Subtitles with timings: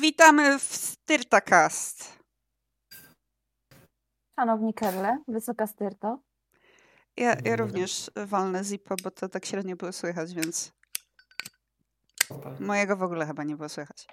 [0.00, 2.18] Witamy w Styrtacast.
[4.40, 6.18] Szanowni Kerle, wysoka styrto.
[7.16, 10.72] Ja, ja również walnę zipa, bo to tak średnio było słychać, więc
[12.60, 14.06] mojego w ogóle chyba nie było słychać.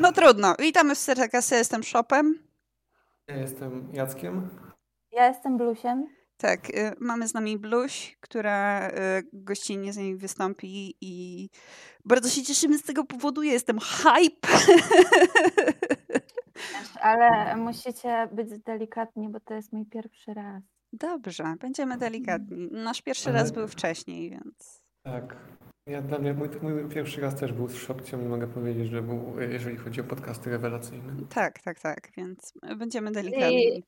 [0.00, 0.54] No trudno.
[0.58, 1.50] Witamy w Styrtacast.
[1.50, 2.48] Ja jestem Shopem.
[3.28, 4.50] Ja jestem Jackiem.
[5.12, 6.17] Ja jestem Blusiem.
[6.40, 8.92] Tak, y, mamy z nami Bluś, która y,
[9.32, 11.48] gościnnie z nami wystąpi i
[12.04, 13.42] bardzo się cieszymy z tego powodu.
[13.42, 14.48] Ja jestem hype.
[17.00, 20.62] Ale musicie być delikatni, bo to jest mój pierwszy raz.
[20.92, 22.68] Dobrze, będziemy delikatni.
[22.70, 25.36] Nasz pierwszy Ale- raz był wcześniej, więc Tak.
[25.86, 29.02] Ja dla mnie mój, mój pierwszy raz też był z szopcją i mogę powiedzieć, że
[29.02, 31.16] był, jeżeli chodzi o podcasty rewelacyjne.
[31.34, 33.78] tak, tak, tak, więc będziemy delikatni.
[33.78, 33.82] Y,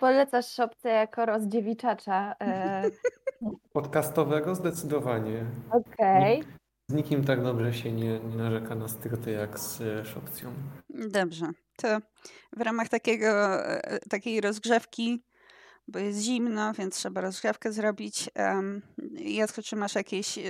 [0.00, 2.32] Polecasz szopce jako rozdziewiczacza.
[2.32, 2.90] y,
[3.72, 5.44] Podcastowego zdecydowanie.
[5.70, 6.42] Okej.
[6.90, 10.52] Z nikim tak dobrze się nie, nie narzeka na styrty jak z e, szopcją.
[10.88, 11.98] Dobrze, to
[12.56, 13.26] w ramach takiego,
[13.66, 15.22] e, takiej rozgrzewki,
[15.88, 18.30] bo jest zimno, więc trzeba rozgrzewkę zrobić.
[18.36, 20.42] Um, Jacku, czy masz jakieś e,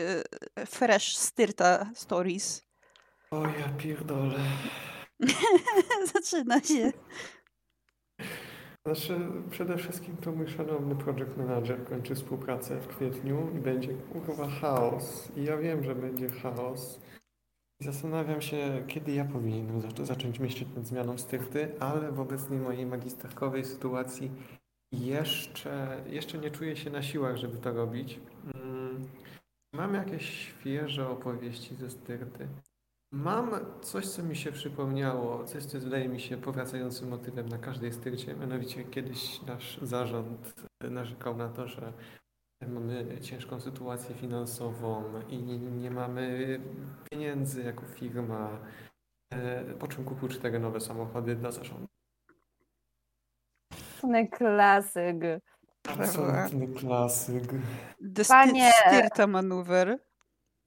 [0.67, 2.65] fresh styrta stories?
[3.31, 4.39] O ja pierdolę.
[6.15, 6.93] Zaczyna się.
[8.87, 14.49] Znaczy, przede wszystkim to mój szanowny project manager kończy współpracę w kwietniu i będzie kurwa
[14.49, 15.33] chaos.
[15.37, 17.01] I ja wiem, że będzie chaos.
[17.81, 22.59] I zastanawiam się, kiedy ja powinienem za- zacząć myśleć nad zmianą styrty, ale w obecnej
[22.59, 24.31] mojej magisterkowej sytuacji
[24.93, 28.21] jeszcze, jeszcze nie czuję się na siłach, żeby to robić.
[28.55, 29.05] Mm,
[29.75, 32.49] Mam jakieś świeże opowieści ze styrty.
[33.15, 33.51] Mam
[33.83, 38.35] coś, co mi się przypomniało, coś, co wydaje mi się powracającym motywem na każdej styrcie.
[38.35, 40.55] Mianowicie kiedyś nasz zarząd
[40.91, 41.93] narzekał na to, że
[42.69, 46.61] mamy ciężką sytuację finansową i nie mamy
[47.11, 48.59] pieniędzy jako firma,
[49.33, 51.87] e, po czym kupił cztery nowe samochody dla zarządu.
[54.03, 55.17] Absolutny klasyk.
[55.89, 57.43] Absolutny klasyk.
[58.29, 59.99] Panie- sty- styrta maneuver.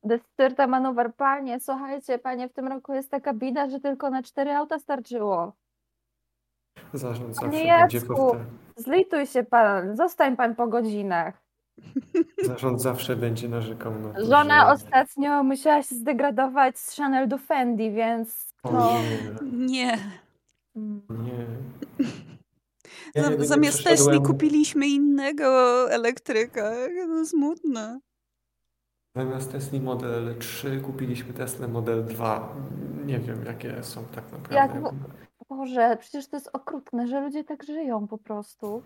[0.04, 1.14] Destyrta manuwer.
[1.16, 5.54] Panie, słuchajcie, panie, w tym roku jest taka bida, że tylko na cztery auta starczyło.
[6.94, 8.46] Zarząd Panie zawsze będzie powtarzał.
[8.76, 11.42] Zlituj się pan, zostań pan po godzinach.
[12.44, 14.72] Zarząd zawsze będzie narzekał na to, Żona że...
[14.74, 18.54] ostatnio musiała się zdegradować z Chanel do Fendi, więc
[19.42, 19.98] nie,
[21.10, 21.46] Nie.
[23.16, 25.46] Jedynie Zamiast Tesli przeszedłem- kupiliśmy innego
[25.92, 26.72] elektryka.
[27.08, 28.00] No smutne.
[29.18, 32.56] Zamiast Tesla Model 3 kupiliśmy Tesla Model 2.
[33.06, 34.56] Nie wiem, jakie są tak naprawdę.
[34.56, 34.94] Jak
[35.50, 38.84] Boże, przecież to jest okrutne, że ludzie tak żyją po prostu.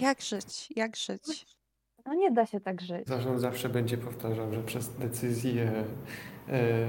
[0.00, 0.72] Jak żyć?
[0.76, 1.56] Jak żyć?
[2.06, 3.08] No nie da się tak żyć.
[3.08, 5.84] Zarząd zawsze będzie powtarzał, że przez decyzję
[6.48, 6.86] e,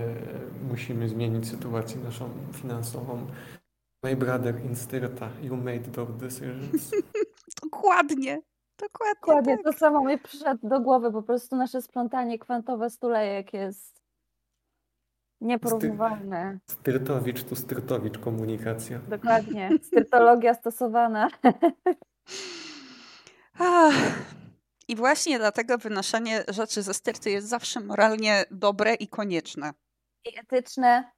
[0.70, 3.28] musimy zmienić sytuację naszą finansową.
[4.04, 6.92] My brother in Styrta, you made those decisions.
[7.64, 8.42] Dokładnie.
[8.80, 9.16] Dokładnie.
[9.22, 9.66] Dokładnie, tak.
[9.66, 14.02] to samo mi przyszedł do głowy, po prostu nasze splątanie kwantowe stulejek jest
[15.42, 16.60] nieporównywalne.
[16.70, 19.00] Styrtowicz tu Styrtowicz komunikacja.
[19.00, 21.28] Dokładnie, styrtologia stosowana.
[24.88, 29.74] I właśnie dlatego wynoszenie rzeczy ze styrty jest zawsze moralnie dobre i konieczne.
[30.26, 31.12] I etyczne,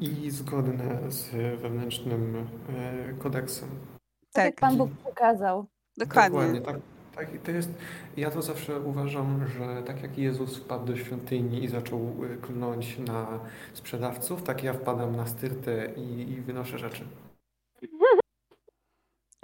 [0.00, 1.30] I zgodne z
[1.60, 3.68] wewnętrznym e, kodeksem.
[4.32, 5.66] tak jak Tak, Pan Bóg przekazał.
[5.96, 6.60] Dokładnie.
[6.60, 6.76] tak.
[7.16, 7.70] Tak, i to jest,
[8.16, 12.98] ja to zawsze uważam, że tak jak Jezus wpadł do świątyni i zaczął y, klnąć
[12.98, 13.40] na
[13.72, 17.04] sprzedawców, tak ja wpadam na styrtę i, i wynoszę rzeczy.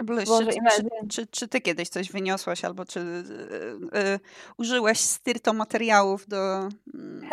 [0.05, 4.21] Bluś, Boże, czy, czy, czy, czy ty kiedyś coś wyniosłaś albo czy y, y,
[4.59, 7.29] użyłaś styrto materiałów do, mm,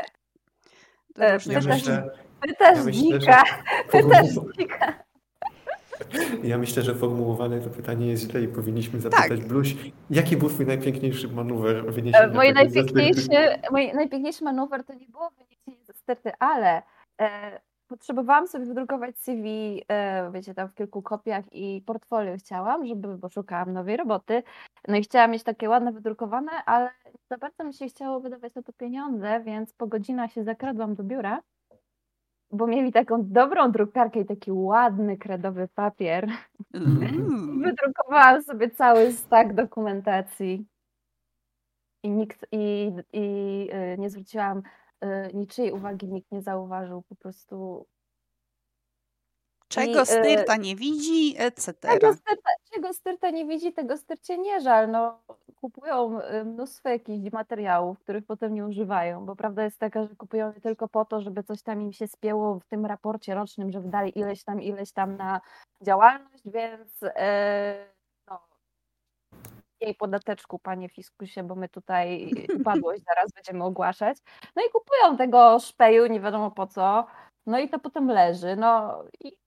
[1.16, 2.10] do E, różnych Ja Pytasz- rzeczy?
[2.60, 3.44] ja myślę, dzika,
[3.92, 5.05] pytasz formuł- dzika.
[6.44, 9.76] ja myślę, że formułowane to pytanie jest źle i powinniśmy zapytać Bluś,
[10.10, 12.94] jaki był twój najpiękniejszy manewr E, wyniesienia ze styrty?
[12.94, 16.82] najpiękniejszy, mój najpiękniejszy manewr to nie było wyniesienie ze sterty, ale
[17.22, 23.18] e, potrzebowałam sobie wydrukować CV, e, wiecie, tam w kilku kopiach i portfolio chciałam, żeby,
[23.18, 24.44] bo szukałam nowej roboty.
[24.88, 26.90] No i chciałam mieć takie ładne, wydrukowane, ale
[27.30, 31.04] za bardzo mi się chciało wydawać na to pieniądze, więc po godzinach się zakradłam do
[31.04, 31.42] biura,
[32.56, 36.28] bo mieli taką dobrą drukarkę i taki ładny, kredowy papier.
[36.74, 37.62] Uuu.
[37.64, 40.66] Wydrukowałam sobie cały stak dokumentacji
[42.04, 44.62] i nikt i, i y, nie zwróciłam
[45.04, 47.86] y, niczyjej uwagi, nikt nie zauważył po prostu
[49.68, 51.74] Czego I, y, styrta nie widzi, etc.
[51.82, 54.92] czego styrta, tego styrta nie widzi, tego styrcie nie żal.
[54.92, 55.22] No,
[55.62, 60.54] kupują y, mnóstwo jakichś materiałów, których potem nie używają, bo prawda jest taka, że kupują
[60.54, 63.82] je tylko po to, żeby coś tam im się spięło w tym raporcie rocznym, że
[63.82, 65.42] wydali ileś tam, ileś tam na
[65.82, 67.10] działalność, więc yy,
[68.28, 68.40] no,
[69.82, 74.18] jej podateczku, panie fiskusie, bo my tutaj upadłość zaraz będziemy ogłaszać.
[74.56, 77.08] No i kupują tego szpeju, nie wiadomo po co.
[77.46, 78.56] No i to potem leży.
[78.56, 79.45] No i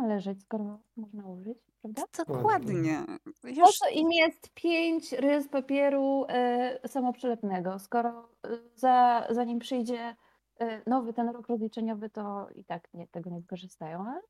[0.00, 2.02] leżeć, skoro można użyć, prawda?
[2.18, 3.04] Dokładnie.
[3.42, 10.16] Po Już co im jest pięć rys papieru e, samoprzylepnego, skoro e, za, zanim przyjdzie
[10.58, 14.06] e, nowy ten rok rozliczeniowy, to i tak nie, tego nie wykorzystają.
[14.06, 14.20] Ale,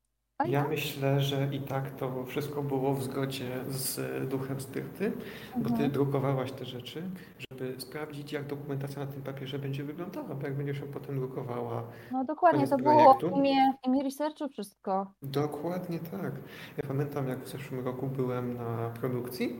[0.47, 3.99] Ja tak, myślę, że i tak to wszystko było w zgodzie z
[4.29, 5.11] duchem styrty,
[5.57, 5.91] bo ty Mhm.
[5.91, 7.03] drukowałaś te rzeczy,
[7.51, 11.83] żeby sprawdzić, jak dokumentacja na tym papierze będzie wyglądała, bo jak będziesz ją potem drukowała.
[12.11, 13.39] no dokładnie, koniec to było w projektu.
[13.39, 15.11] imię, w imię researchu wszystko.
[15.21, 16.31] Dokładnie tak.
[16.77, 19.59] Ja pamiętam, jak w zeszłym roku byłem na produkcji,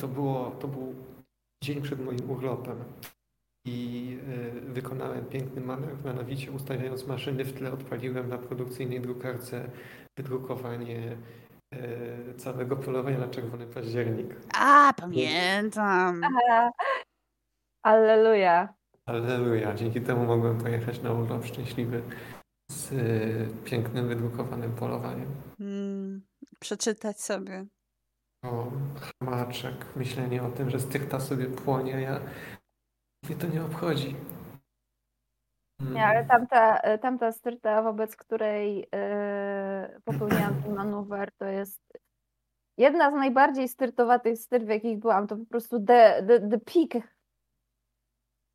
[0.00, 0.94] to, było, to był
[1.64, 2.76] dzień przed moim urlopem.
[3.66, 9.70] I y, wykonałem piękny manewr, mianowicie ustawiając maszyny w tle odpaliłem na produkcyjnej drukarce
[10.18, 11.16] wydrukowanie
[11.74, 14.36] y, całego polowania na czerwony październik.
[14.54, 16.20] A, pamiętam.
[17.82, 18.74] Alleluja.
[19.06, 22.02] Alleluja, dzięki temu mogłem pojechać na urlop szczęśliwy
[22.70, 25.28] z y, pięknym wydrukowanym polowaniem.
[25.60, 26.22] Mm,
[26.60, 27.66] przeczytać sobie.
[28.44, 32.20] O, chamaczek, myślenie o tym, że styrta sobie płonie, ja
[33.28, 34.16] mnie to nie obchodzi.
[35.80, 41.98] Nie, ale tamta, tamta styrta, wobec której e, popełniłam ten manewr, to jest
[42.78, 45.26] jedna z najbardziej styrtowatych styrt, w jakich byłam.
[45.26, 47.08] To po prostu the, the, the peak.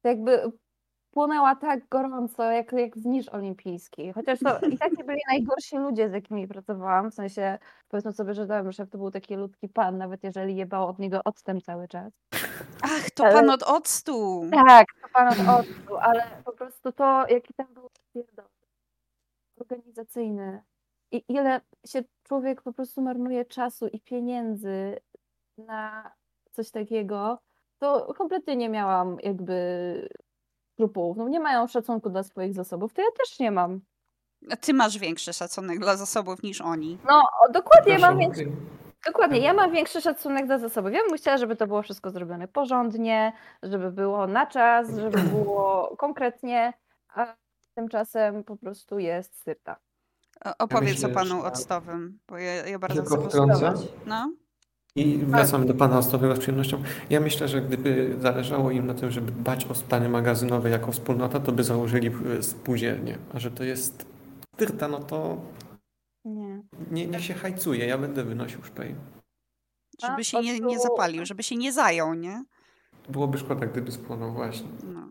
[0.04, 0.51] Jakby
[1.11, 4.13] płonęła tak gorąco, jak, jak zniż olimpijski.
[4.13, 7.11] Chociaż to i tak nie byli najgorsi ludzie, z jakimi pracowałam.
[7.11, 7.57] W sensie,
[7.89, 11.61] powiedzmy sobie, że szef to był taki ludki pan, nawet jeżeli jebał od niego octem
[11.61, 12.13] cały czas.
[12.81, 14.41] Ach, to Ale- pan od octu.
[14.51, 18.45] Tak, to pan od octu, ale po prostu to, jaki tam był pierdol
[19.59, 20.63] organizacyjny
[21.11, 25.00] i ile się człowiek po prostu marnuje czasu i pieniędzy
[25.57, 26.11] na
[26.51, 27.39] coś takiego,
[27.79, 30.09] to kompletnie nie miałam jakby
[30.79, 31.17] skrupułów.
[31.17, 33.81] No nie mają szacunku dla swoich zasobów, to ja też nie mam.
[34.51, 36.97] A Ty masz większy szacunek dla zasobów niż oni.
[37.07, 37.23] No
[37.53, 38.51] dokładnie, ja mam większy,
[39.05, 40.93] dokładnie, ja mam większy szacunek dla zasobów.
[40.93, 43.33] Ja bym chciała, żeby to było wszystko zrobione porządnie,
[43.63, 46.73] żeby było na czas, żeby było konkretnie,
[47.15, 47.35] a
[47.75, 49.75] tymczasem po prostu jest styrta.
[50.45, 53.75] O- Opowiedz myślę, o panu że- octowym, bo ja, ja bardzo chcę posłuchać.
[54.05, 54.31] No.
[54.99, 56.83] I wracam do Pana Ostowego z przyjemnością.
[57.09, 61.39] Ja myślę, że gdyby zależało im na tym, żeby dbać o stany magazynowe jako wspólnota,
[61.39, 62.11] to by założyli
[62.41, 63.17] spółdzielnię.
[63.33, 64.05] A że to jest
[64.55, 65.41] styrta, no to
[66.25, 66.61] Nie.
[66.91, 67.85] nie, nie się hajcuje.
[67.85, 68.95] Ja będę wynosił szpej.
[70.01, 72.43] Żeby się nie, nie zapalił, żeby się nie zajął, nie?
[73.09, 74.69] Byłoby szkoda, gdyby spłonął właśnie.
[74.83, 75.09] No.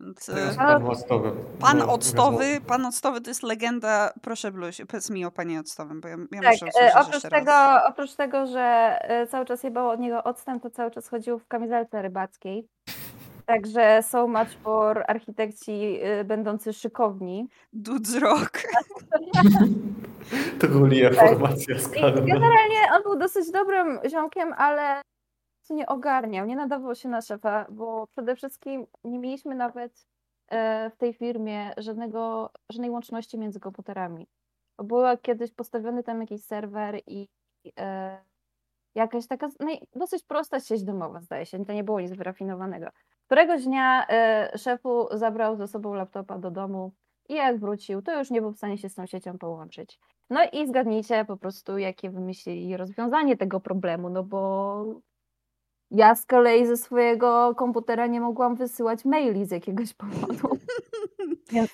[0.00, 1.32] Więc, Pan Octowy.
[1.60, 4.12] Pan No, Octowy, pan Octowy to jest legenda.
[4.22, 7.22] Proszę, Bluś, powiedz mi o panie Octowym, bo ja, ja Tak, muszę e, usłyszeć oprócz,
[7.22, 7.82] tego, raz.
[7.90, 8.60] oprócz tego, że
[9.02, 12.68] e, cały czas jebało od niego octem, to cały czas chodził w kamizelce rybackiej.
[13.46, 17.48] Także so much for architekci e, będący szykowni.
[17.72, 18.62] Dudes Rock.
[20.60, 21.28] Trulia Tak.
[21.28, 22.20] formacja skalna.
[22.20, 25.02] generalnie on był dosyć dobrym ziomkiem, ale
[25.70, 30.06] nie ogarniał, nie nadawał się na szefa, bo przede wszystkim nie mieliśmy nawet
[30.48, 34.28] e, w tej firmie żadnego, żadnej łączności między komputerami.
[34.78, 37.28] Był kiedyś postawiony tam jakiś serwer i
[37.78, 38.18] e,
[38.94, 39.48] jakaś taka
[39.94, 42.86] dosyć prosta sieć domowa, zdaje się, to nie było nic wyrafinowanego.
[43.26, 46.92] Któregoś dnia e, szefu zabrał ze sobą laptopa do domu
[47.28, 49.98] i jak wrócił, to już nie był w stanie się z tą siecią połączyć.
[50.30, 54.84] No i zgadnijcie po prostu, jakie wymyślili rozwiązanie tego problemu, no bo
[55.90, 60.48] ja z kolei ze swojego komputera nie mogłam wysyłać maili z jakiegoś powodu.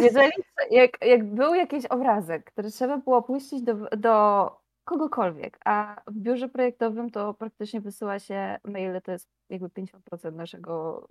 [0.00, 0.32] Jeżeli
[0.70, 4.46] jak, jak był jakiś obrazek, który trzeba było puścić do, do
[4.84, 11.06] kogokolwiek, a w biurze projektowym to praktycznie wysyła się maile, to jest jakby 50% naszego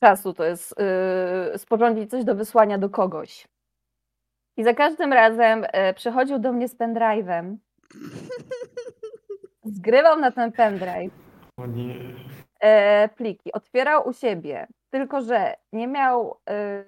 [0.00, 0.74] czasu, to jest
[1.52, 3.48] yy, sporządzić coś do wysłania do kogoś.
[4.56, 7.56] I za każdym razem e, przychodził do mnie z pendrive'em,
[9.64, 11.12] zgrywał na ten pendrive
[11.56, 11.94] O nie.
[12.60, 16.84] e, pliki, otwierał u siebie, tylko że nie miał e,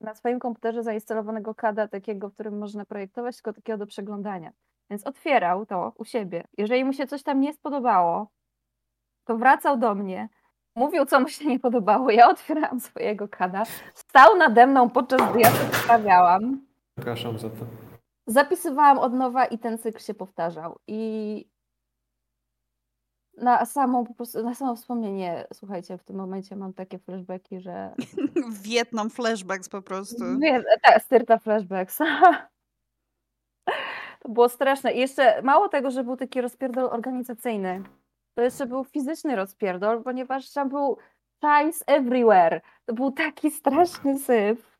[0.00, 4.52] na swoim komputerze zainstalowanego kada takiego, w którym można projektować, tylko takiego do przeglądania.
[4.90, 6.44] Więc otwierał to u siebie.
[6.58, 8.28] Jeżeli mu się coś tam nie spodobało,
[9.24, 10.28] to wracał do mnie,
[10.76, 12.10] mówił, co mu się nie podobało.
[12.10, 13.62] Ja otwierałam swojego kada,
[13.94, 16.66] stał nade mną, podczas gdy ja to poprawiałam.
[16.96, 17.66] Przepraszam za to.
[18.26, 20.78] zapisywałam od nowa i ten cykl się powtarzał.
[20.86, 21.48] I
[23.36, 27.94] na samą po prostu, na samo wspomnienie, słuchajcie, w tym momencie mam takie flashbacki, że...
[28.62, 30.38] Wietnam flashbacks po prostu.
[30.38, 31.98] Wie, tak, styrta flashbacks.
[34.20, 34.92] to było straszne.
[34.92, 37.82] I jeszcze mało tego, że był taki rozpierdol organizacyjny,
[38.34, 40.98] to jeszcze był fizyczny rozpierdol, ponieważ tam był
[41.40, 42.60] ties everywhere.
[42.84, 44.73] To był taki straszny syf.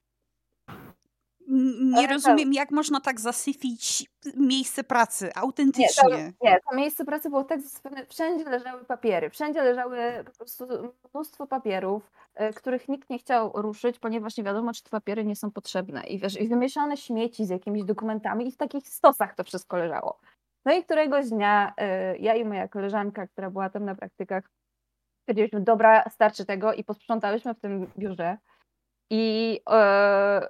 [1.80, 6.16] Nie rozumiem, jak można tak zasyfić miejsce pracy autentycznie.
[6.16, 8.06] Nie to, nie, to miejsce pracy było tak zasyfione.
[8.06, 10.66] Wszędzie leżały papiery, wszędzie leżały po prostu
[11.14, 15.36] mnóstwo papierów, e, których nikt nie chciał ruszyć, ponieważ nie wiadomo, czy te papiery nie
[15.36, 16.06] są potrzebne.
[16.06, 20.20] I wiesz, i wymieszane śmieci z jakimiś dokumentami i w takich stosach to wszystko leżało.
[20.64, 24.50] No i któregoś dnia e, ja i moja koleżanka, która była tam na praktykach,
[25.20, 28.38] stwierdziliśmy, dobra, starczy tego i posprzątałyśmy w tym biurze.
[29.10, 30.48] I e,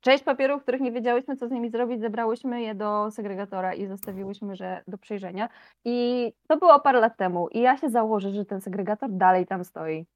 [0.00, 4.56] Część papierów, których nie wiedziałyśmy, co z nimi zrobić, zebrałyśmy je do segregatora i zostawiłyśmy,
[4.56, 5.48] że do przejrzenia.
[5.84, 7.48] I to było parę lat temu.
[7.48, 10.06] I ja się założę, że ten segregator dalej tam stoi.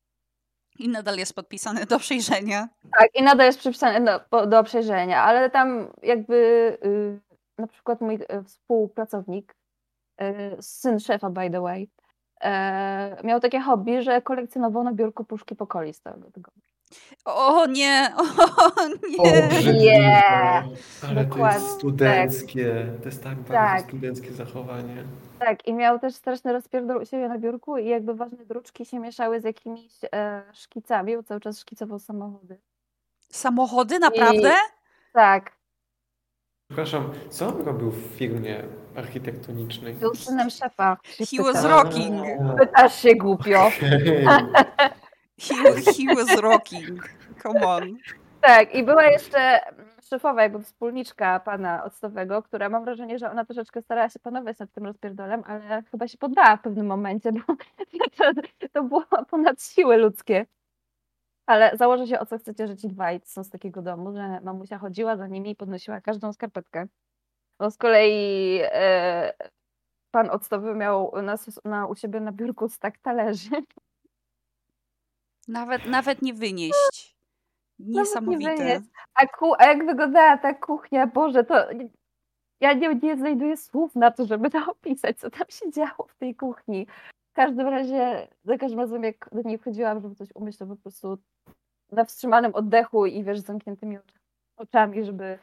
[0.78, 2.68] I nadal jest podpisany do przejrzenia.
[2.98, 6.34] Tak, i nadal jest przypisany do, do przejrzenia, ale tam jakby
[6.84, 7.20] y,
[7.58, 9.56] na przykład mój y, współpracownik,
[10.20, 11.88] y, syn szefa, by the way,
[12.44, 16.30] y, miał takie hobby, że kolekcjonował na biurku puszki pokoli z tego.
[17.24, 19.72] O nie, o nie.
[19.72, 20.22] nie.
[21.08, 22.86] Ale to jest studenckie.
[23.02, 23.80] To jest tak bardzo tak.
[23.80, 25.04] studenckie zachowanie.
[25.38, 28.98] Tak, i miał też straszny rozpierdol u siebie na biurku i jakby ważne druczki się
[28.98, 29.82] mieszały z jakimiś
[30.14, 32.58] e, szkicami, bo cały czas szkicował samochody.
[33.30, 33.98] Samochody?
[33.98, 34.48] Naprawdę?
[34.48, 35.52] I, tak.
[36.68, 38.62] Przepraszam, co on robił w firmie
[38.96, 39.94] architektonicznej?
[39.94, 40.96] Był synem szefa.
[41.30, 42.26] He was rocking.
[42.58, 43.70] Pytasz się głupio.
[45.38, 45.54] He,
[45.92, 47.00] he was rocking.
[47.42, 47.96] Come on.
[48.40, 49.60] Tak, i była jeszcze
[50.02, 54.72] szefowa, jakby wspólniczka pana octowego, która mam wrażenie, że ona troszeczkę starała się panować nad
[54.72, 57.40] tym rozpierdolem, ale chyba się poddała w pewnym momencie, bo
[58.16, 58.32] to,
[58.72, 60.46] to było ponad siły ludzkie.
[61.46, 64.78] Ale założę się, o co chcecie, że ci dwaj są z takiego domu, że mamusia
[64.78, 66.86] chodziła za nimi i podnosiła każdą skarpetkę.
[67.58, 69.32] Bo z kolei e,
[70.10, 73.50] pan octowy miał nas, na, u siebie na biurku stak talerzy
[75.48, 77.16] nawet, nawet nie wynieść.
[77.78, 78.64] Niesamowite.
[78.64, 78.80] Nie
[79.14, 81.54] A, ku, a jak wyglądała ta kuchnia, Boże, to
[82.60, 86.14] ja nie, nie znajduję słów na to, żeby to opisać, co tam się działo w
[86.14, 86.86] tej kuchni.
[87.32, 90.76] W każdym razie, za każdym razem jak do niej wchodziłam, żeby coś umyć, to po
[90.76, 91.18] prostu
[91.92, 93.98] na wstrzymanym oddechu i wiesz, z zamkniętymi
[94.56, 95.38] oczami, żeby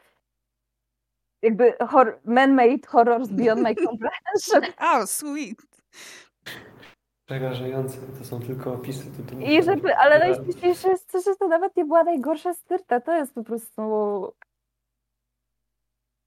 [1.42, 4.62] jakby hor- man-made horrors beyond my comprehension.
[4.78, 5.62] Oh, sweet.
[7.26, 9.04] Przerażające, to są tylko opisy.
[9.30, 13.16] To I żeby, ale najśmieszniejsze jest to, że to nawet nie była najgorsza styrta, to
[13.16, 13.82] jest po prostu...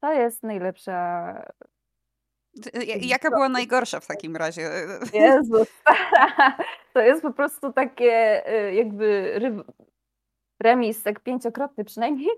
[0.01, 1.33] To jest najlepsza...
[3.01, 4.69] Jaka była najgorsza w takim razie?
[5.13, 5.67] Jezus,
[6.93, 9.39] to jest po prostu takie y, jakby
[10.59, 12.29] remis tak pięciokrotny przynajmniej.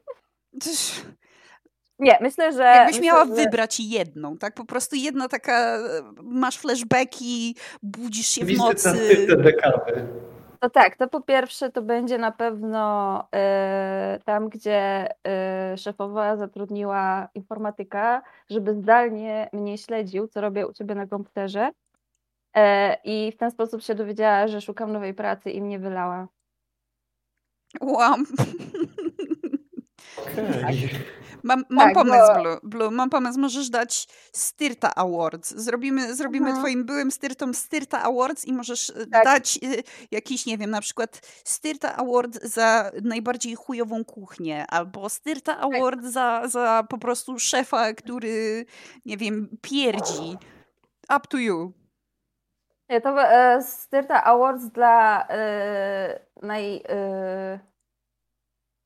[1.99, 2.63] Nie, myślę, że.
[2.63, 3.33] Jakbyś myślę, miała że...
[3.33, 4.53] wybrać jedną, tak?
[4.53, 5.79] Po prostu jedna taka,
[6.23, 8.89] masz flashbacki, budzisz się w nocy.
[9.27, 10.07] Te dekady.
[10.61, 13.21] No tak, to po pierwsze to będzie na pewno
[14.15, 15.07] y, tam, gdzie
[15.73, 21.71] y, szefowa zatrudniła informatyka, żeby zdalnie mnie śledził, co robię u ciebie na komputerze.
[22.57, 22.61] Y,
[23.03, 26.27] I w ten sposób się dowiedziała, że szukam nowej pracy i mnie wylała.
[27.81, 28.25] Łam.
[30.17, 31.16] Okay.
[31.43, 32.41] Mam, mam tak, pomysł, bo...
[32.41, 33.39] Blue, Blue, mam pomysł.
[33.39, 35.55] Możesz dać Styrta Awards.
[35.55, 36.59] Zrobimy, zrobimy Aha.
[36.59, 39.23] twoim byłym Styrtom Styrta Awards i możesz e, tak.
[39.23, 45.55] dać y, jakiś, nie wiem, na przykład Styrta Award za najbardziej chujową kuchnię, albo Styrta
[45.55, 45.63] tak.
[45.63, 46.11] Award tak.
[46.11, 48.65] za, za po prostu szefa, który,
[49.05, 50.37] nie wiem, pierdzi.
[51.15, 51.73] Up to you.
[52.89, 56.83] Nie, to e, Styrta Awards dla e, naj...
[56.89, 57.76] E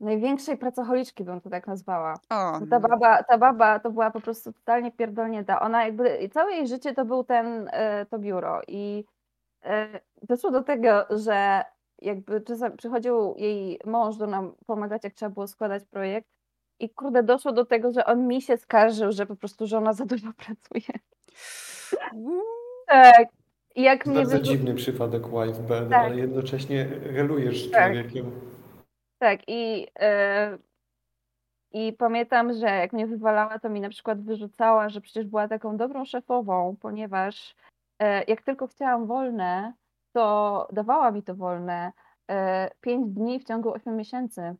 [0.01, 2.13] największej pracocholiczki bym to tak nazwała.
[2.13, 2.79] O, ta, no.
[2.79, 5.59] baba, ta baba to była po prostu totalnie pierdolnięta.
[5.59, 9.05] Ona jakby, całe jej życie to był ten, e, to biuro i
[9.63, 11.63] e, doszło do tego, że
[12.01, 16.27] jakby czasem przychodził jej mąż do nam pomagać, jak trzeba było składać projekt
[16.79, 20.05] i kurde, doszło do tego, że on mi się skarżył, że po prostu żona za
[20.05, 20.99] dużo pracuje.
[22.87, 23.27] tak.
[23.75, 26.05] Jak Bardzo mnie dziwny przypadek wife bed, tak.
[26.05, 27.93] ale jednocześnie relujesz z tak.
[27.93, 28.31] człowiekiem.
[29.21, 30.59] Tak, i, yy,
[31.71, 35.77] i pamiętam, że jak mnie wywalała, to mi na przykład wyrzucała, że przecież była taką
[35.77, 37.55] dobrą szefową, ponieważ
[37.99, 39.73] yy, jak tylko chciałam wolne,
[40.13, 41.91] to dawała mi to wolne.
[42.29, 42.35] Yy,
[42.81, 44.55] pięć dni w ciągu 8 miesięcy.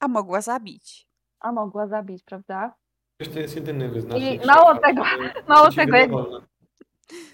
[0.00, 1.08] A mogła zabić.
[1.40, 2.74] A mogła zabić, prawda?
[3.32, 4.44] To jest jedyny wyznacznik.
[4.44, 5.02] I mało szefa, tego,
[5.48, 6.40] mało tego, jak- wolno.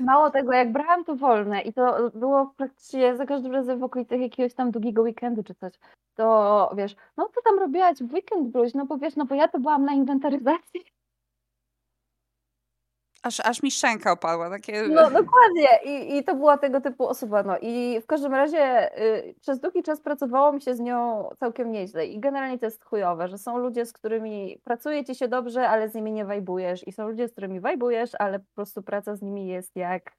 [0.00, 4.20] Mało tego, jak brałam to wolne i to było praktycznie za każdym razem w okolicach
[4.20, 5.72] jakiegoś tam długiego weekendu czy coś,
[6.14, 8.74] to wiesz, no co tam robiłaś w weekend, Bruś?
[8.74, 10.84] No bo wiesz, no bo ja to byłam na inwentaryzacji.
[13.22, 14.50] Aż, aż mi szczęka opadła.
[14.50, 14.82] Takie...
[14.82, 19.34] No dokładnie I, i to była tego typu osoba, no i w każdym razie y,
[19.40, 23.28] przez długi czas pracowało mi się z nią całkiem nieźle i generalnie to jest chujowe,
[23.28, 26.92] że są ludzie, z którymi pracuje ci się dobrze, ale z nimi nie wajbujesz i
[26.92, 30.12] są ludzie, z którymi wajbujesz, ale po prostu praca z nimi jest jak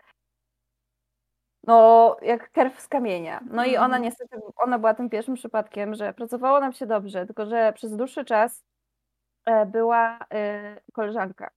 [1.67, 3.39] no, jak kerw z kamienia.
[3.51, 4.03] No i ona Mhm.
[4.03, 8.25] niestety, ona była tym pierwszym przypadkiem, że pracowało nam się dobrze, tylko że przez dłuższy
[8.25, 8.63] czas
[9.45, 11.49] e, była e, koleżanka.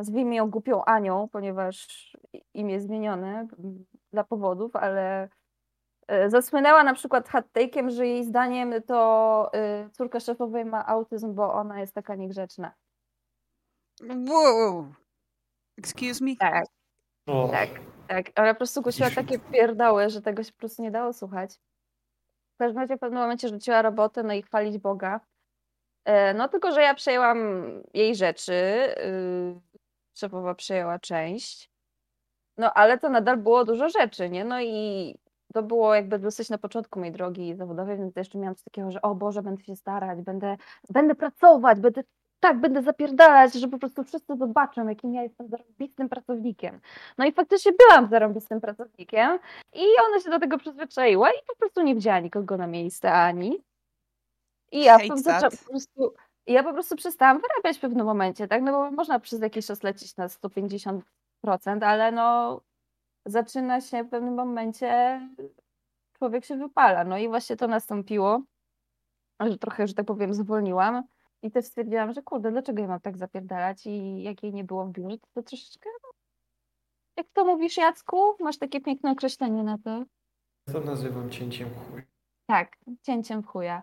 [0.00, 2.10] Nazwijmy ją głupią Anią, ponieważ
[2.54, 3.46] imię zmienione
[4.12, 5.28] dla powodów, ale
[6.08, 11.34] e, zasłynęła na przykład hot take'iem, że jej zdaniem to e, córka szefowej ma autyzm,
[11.34, 12.72] bo ona jest taka niegrzeczna.
[14.28, 14.86] Wow.
[15.78, 16.36] Excuse me?
[16.36, 16.64] Tak.
[17.26, 17.68] O, Tak,
[18.08, 21.54] tak, ale po prostu głosiła takie pierdoły, że tego się po prostu nie dało słuchać.
[22.54, 25.20] W każdym razie w pewnym momencie rzuciła robotę, no i chwalić Boga.
[26.04, 27.38] E, No tylko, że ja przejęłam
[27.94, 28.52] jej rzeczy,
[28.96, 29.60] yy,
[30.20, 31.70] szefowa przejęła część,
[32.58, 34.44] no ale to nadal było dużo rzeczy, nie?
[34.44, 35.14] No i
[35.54, 39.02] to było jakby dosyć na początku mojej drogi zawodowej, więc jeszcze miałam coś takiego, że
[39.02, 40.56] o Boże, będę się starać, będę,
[40.90, 42.02] będę pracować, będę
[42.40, 46.80] tak, będę zapierdalać, że po prostu wszyscy zobaczą, jakim ja jestem zarobistym pracownikiem.
[47.18, 49.38] No i faktycznie byłam zarobistym pracownikiem
[49.72, 53.62] i ona się do tego przyzwyczaiła i po prostu nie wzięła nikogo na miejsce ani.
[54.72, 56.14] I ja Hate zaczęłam po prostu,
[56.46, 58.62] ja po prostu przestałam wyrabiać w pewnym momencie, tak?
[58.62, 61.02] No bo można przez jakiś czas lecieć na 150%,
[61.80, 62.60] ale no
[63.26, 65.20] zaczyna się w pewnym momencie,
[66.12, 67.04] człowiek się wypala.
[67.04, 68.42] No i właśnie to nastąpiło,
[69.40, 71.02] że trochę, że tak powiem, zwolniłam.
[71.42, 74.86] I też stwierdziłam, że kurde, dlaczego ja mam tak zapierdalać i jak jej nie było
[74.86, 76.10] w biurze, to, to troszeczkę, no,
[77.16, 78.36] jak to mówisz Jacku?
[78.40, 80.04] Masz takie piękne określenie na to?
[80.72, 82.02] to nazywam cięciem chuj.
[82.46, 83.82] Tak, cięciem chuja.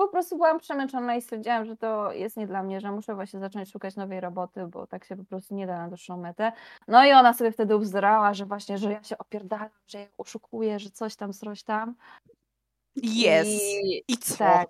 [0.00, 3.40] Po prostu byłam przemęczona i stwierdziłam, że to jest nie dla mnie, że muszę właśnie
[3.40, 6.52] zacząć szukać nowej roboty, bo tak się po prostu nie da na dłuższą metę.
[6.88, 10.78] No i ona sobie wtedy ubzdurała, że właśnie, że ja się opierdalam, że ja oszukuję,
[10.78, 11.94] że coś tam, coś tam.
[12.96, 13.48] Yes.
[13.48, 14.36] I, I co?
[14.38, 14.68] tak.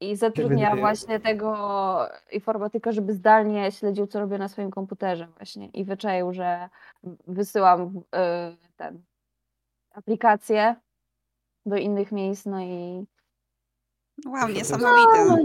[0.00, 5.68] I zatrudniała właśnie tego informatyka, żeby zdalnie śledził, co robię na swoim komputerze właśnie.
[5.68, 6.68] I wyczaił, że
[7.26, 9.02] wysyłam y, ten
[9.92, 10.76] aplikacje
[11.66, 13.06] do innych miejsc, no i
[14.26, 15.24] Wow, niesamowite.
[15.26, 15.36] No,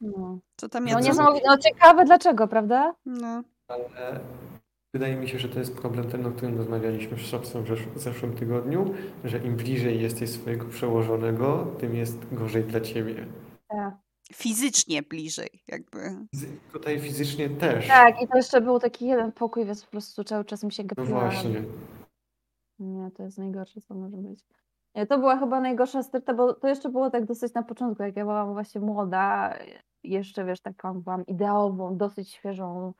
[0.00, 1.08] no, Co tam no jest?
[1.08, 1.46] niesamowite.
[1.48, 2.94] No ciekawe dlaczego, prawda?
[3.06, 3.42] No.
[3.68, 4.20] Ale
[4.94, 8.36] wydaje mi się, że to jest problem ten, o którym rozmawialiśmy w zesz- w zeszłym
[8.36, 13.26] tygodniu, że im bliżej jesteś swojego przełożonego, tym jest gorzej dla ciebie.
[13.68, 13.94] Tak.
[14.34, 15.98] Fizycznie bliżej, jakby.
[16.72, 17.88] Tutaj fizycznie też.
[17.88, 20.82] Tak, i to jeszcze był taki jeden pokój, więc po prostu cały czas mi się
[20.82, 21.20] No gapiła.
[21.20, 21.62] właśnie.
[22.78, 24.44] Nie, to jest najgorsze, co może być.
[24.94, 28.16] Nie, to była chyba najgorsza sterta, bo to jeszcze było tak dosyć na początku, jak
[28.16, 29.54] ja byłam właśnie młoda,
[30.04, 32.92] jeszcze wiesz, taką byłam ideałową, dosyć świeżą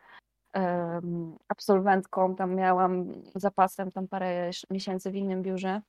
[0.52, 5.80] em, absolwentką, tam miałam zapasem tam parę miesięcy w innym biurze.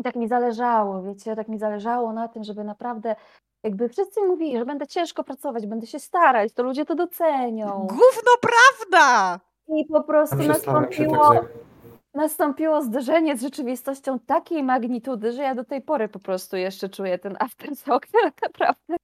[0.00, 3.16] I tak mi zależało, wiecie, tak mi zależało na tym, żeby naprawdę,
[3.64, 7.66] jakby wszyscy mówili, że będę ciężko pracować, będę się starać, to ludzie to docenią.
[7.80, 9.40] Gówno prawda!
[9.68, 11.67] I po prostu się tak
[12.14, 17.18] nastąpiło, zderzenie z rzeczywistością takiej magnitudy, że ja do tej pory po prostu jeszcze czuję
[17.18, 18.96] ten aftershock, tak naprawdę.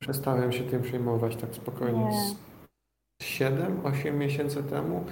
[0.00, 2.12] Przestałem się tym przejmować tak spokojnie Nie.
[2.12, 2.36] z
[3.22, 5.04] 7-8 miesięcy temu,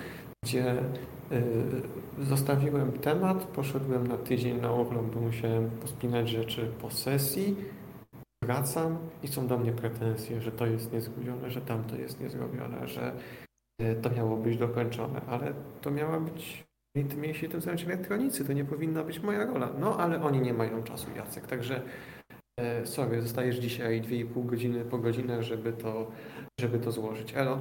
[0.44, 0.78] gdzie
[1.32, 7.56] y, zostawiłem temat, poszedłem na tydzień na urlop, bo musiałem pospinać rzeczy po sesji,
[8.44, 13.12] wracam i są do mnie pretensje, że to jest niezrobione, że tamto jest niezrobione, że
[13.82, 18.52] y, to miało być dokończone, ale to miała być mieli się tym zająć elektronicy, to
[18.52, 19.70] nie powinna być moja rola.
[19.78, 21.82] No ale oni nie mają czasu, Jacek, także
[22.60, 26.10] e, sorry, zostajesz dzisiaj 2,5 godziny po godzinę, żeby to,
[26.60, 27.34] żeby to złożyć.
[27.34, 27.58] Elo?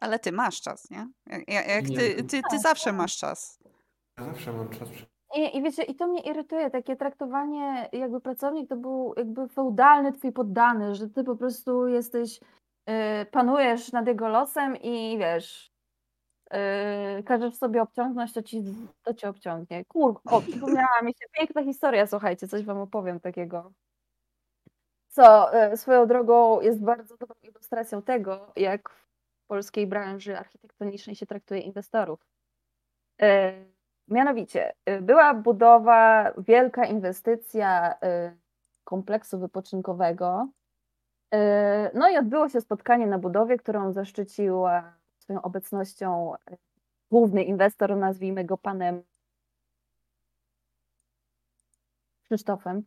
[0.00, 1.08] Ale ty masz czas, nie?
[1.26, 1.96] Jak, jak- jak Nie.
[1.96, 3.58] ty, ty, ty zawsze masz czas.
[4.18, 4.88] Ja zawsze mam czas.
[5.36, 10.12] I, I wiecie, i to mnie irytuje, takie traktowanie, jakby pracownik to był jakby feudalny
[10.12, 12.40] twój poddany, że ty po prostu jesteś,
[12.90, 15.73] y, panujesz nad jego losem i wiesz,
[17.18, 18.62] y, każesz sobie obciągnąć, to ci,
[19.02, 19.84] to cię obciągnie.
[19.84, 23.72] Kur, o, przypomniała mi się piękna historia, słuchajcie, coś wam opowiem takiego.
[25.08, 29.06] Co y, swoją drogą jest bardzo dobrą ilustracją tego, jak w
[29.46, 32.26] polskiej branży architektonicznej się traktuje inwestorów.
[33.22, 33.26] Y,
[34.08, 38.36] Mianowicie, y, była budowa, wielka inwestycja y,
[38.84, 40.48] kompleksu wypoczynkowego
[41.34, 44.82] E, No i odbyło się spotkanie na budowie, którą zaszczycił e,
[45.24, 46.56] swoją obecnością e,
[47.10, 49.02] główny inwestor, nazwijmy go panem
[52.24, 52.82] Krzysztofem.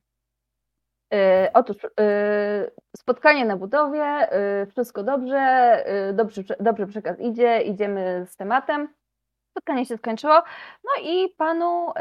[1.14, 4.30] E, Otóż e, spotkanie na budowie,
[4.72, 8.94] wszystko dobrze, dobrze, dobrze przekaz idzie, idziemy z tematem.
[9.52, 10.44] Spotkanie się skończyło,
[10.84, 11.94] no i panu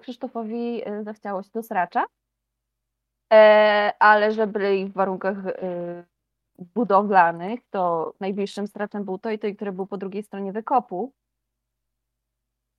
[0.00, 2.04] Krzysztofowi zachciało się do sracza,
[3.98, 5.36] ale że byli w warunkach
[6.74, 11.12] budowlanych, to najbliższym straczem był to i to, który był po drugiej stronie wykopu.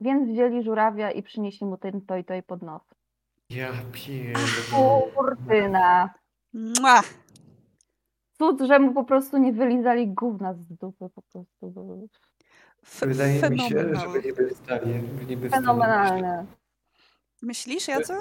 [0.02, 2.82] Więc wzięli żurawia i przynieśli mu ten to i to i pod nos.
[3.50, 5.12] Ja pierdolę.
[5.15, 6.13] Kurtyna.
[6.54, 7.02] Mua!
[8.38, 11.46] Cud, że mu po prostu nie wylizali gówna z dupy po prostu.
[11.62, 11.98] bo
[13.02, 15.00] Wydaje mi się, że byli w stanie.
[15.00, 16.46] By nie byli w stanie Fenomenalne.
[17.41, 18.13] Myślisz, Jaco?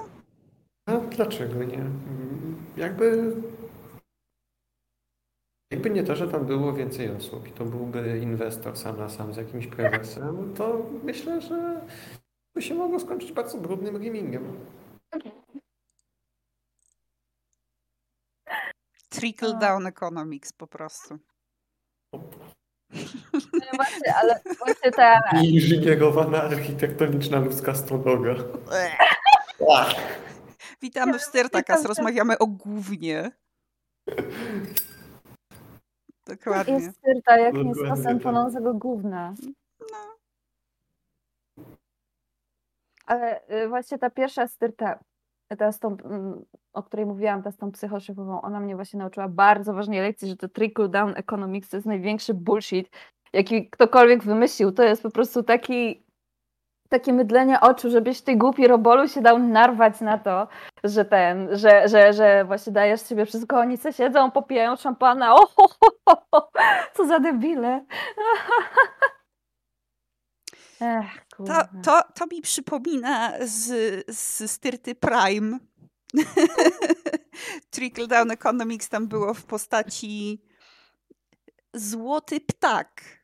[0.86, 1.76] A dlaczego nie?
[1.76, 3.34] Mm, Jakby.
[5.70, 9.34] Jakby nie to, że tam było więcej osób i to byłby inwestor sam na sam
[9.34, 11.80] z jakimś prezesem, to myślę, że
[12.54, 14.66] by się mogło skończyć bardzo brudnym gamingiem.
[19.08, 21.18] Trickle down economics po prostu.
[23.32, 28.34] No właśnie, ale właśnie ta, Inżynierowana architektoniczna ludzka stodoga.
[30.82, 33.30] Witamy w Styrtakas, rozmawiamy o głównie.
[36.30, 36.74] Dokładnie.
[36.74, 38.22] jest styrta, jak nie stosem tak.
[38.22, 39.34] płonącego gówna.
[39.92, 39.98] No.
[43.06, 44.98] Ale y, właśnie ta pierwsza styrta,
[45.58, 49.28] ta z tą, mm, o której mówiłam, ta z tą psychoszefową, ona mnie właśnie nauczyła
[49.28, 52.90] bardzo ważnej lekcji, że to trickle down economics to jest największy bullshit,
[53.32, 54.72] jaki ktokolwiek wymyślił.
[54.72, 56.04] To jest po prostu taki,
[56.90, 60.48] takie mydlenie oczu, żebyś ty głupi robolu się dał narwać na to,
[60.84, 65.46] że ten, że, że, że właśnie dajesz sobie wszystko, oni se siedzą, popijają szampana, o,
[65.46, 65.68] ho,
[66.08, 66.50] ho, ho,
[66.96, 67.84] co za debile.
[70.80, 73.66] Ech, To, to, to mi przypomina z,
[74.16, 75.58] z Styrty Prime.
[77.70, 80.42] Trickle down economics tam było w postaci
[81.74, 83.19] złoty ptak.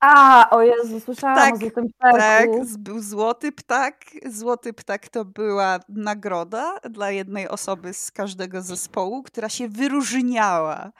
[0.00, 2.64] A, o Jezu, słyszałam Tak, o złotym Tak, ptaku.
[2.64, 4.04] z- był złoty ptak.
[4.26, 10.92] Złoty ptak to była nagroda dla jednej osoby z każdego zespołu, która się wyróżniała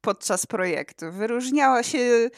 [0.00, 1.12] podczas projektu.
[1.12, 2.28] Wyróżniała się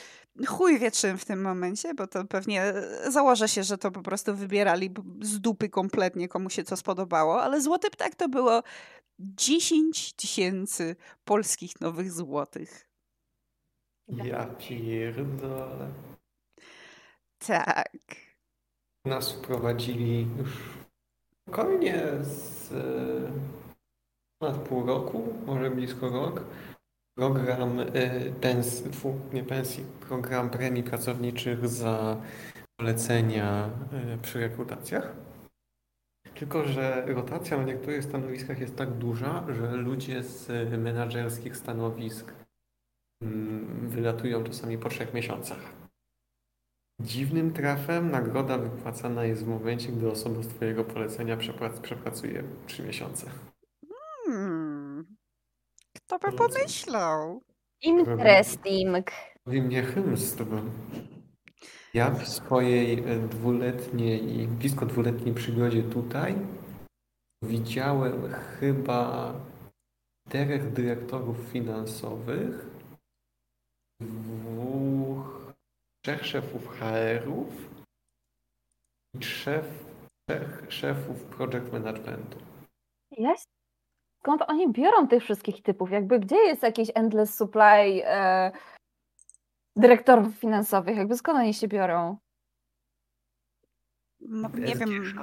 [0.46, 2.72] chuj wie czym w tym momencie, bo to pewnie
[3.08, 4.90] założę się, że to po prostu wybierali
[5.22, 8.62] z dupy kompletnie, komu się co spodobało, ale złoty ptak to było
[9.18, 12.86] 10 tysięcy polskich nowych złotych.
[14.08, 15.92] Ja pierdolę.
[17.46, 17.96] Tak.
[19.04, 20.62] Nas wprowadzili już
[21.42, 22.72] spokojnie z
[24.38, 26.44] ponad pół roku, może blisko rok.
[27.18, 27.86] Program e,
[28.40, 32.22] pens, tfu, nie pensji, program premii pracowniczych za
[32.76, 35.16] polecenia e, przy rekrutacjach.
[36.34, 42.32] Tylko, że rotacja na niektórych stanowiskach jest tak duża, że ludzie z menadżerskich stanowisk
[43.82, 45.58] wylatują czasami po trzech miesiącach.
[47.00, 52.82] Dziwnym trafem nagroda wypłacana jest w momencie, gdy osoba z Twojego polecenia przeprac- przepracuje trzy
[52.82, 53.30] miesiące.
[54.26, 55.16] Hmm.
[55.96, 57.42] Kto by pomyślał?
[57.82, 59.10] Interesting.
[59.46, 60.44] Mówi mnie chymstwo.
[61.94, 66.34] Ja w swojej e, dwuletniej, blisko dwuletniej przygodzie tutaj
[67.42, 69.34] widziałem chyba
[70.28, 72.66] czterech dyrektorów finansowych,
[74.04, 75.52] dwóch,
[76.04, 77.48] trzech szefów HR-ów
[79.14, 79.64] i trzech,
[80.28, 82.38] trzech szefów project managementu.
[83.10, 83.48] Jest?
[84.22, 85.90] Skąd oni biorą tych wszystkich typów?
[85.90, 88.52] Jakby gdzie jest jakiś endless supply e,
[89.76, 90.96] dyrektorów finansowych?
[90.96, 92.16] Jakby skąd oni się biorą?
[94.20, 94.78] No, nie SGH?
[94.78, 95.14] wiem.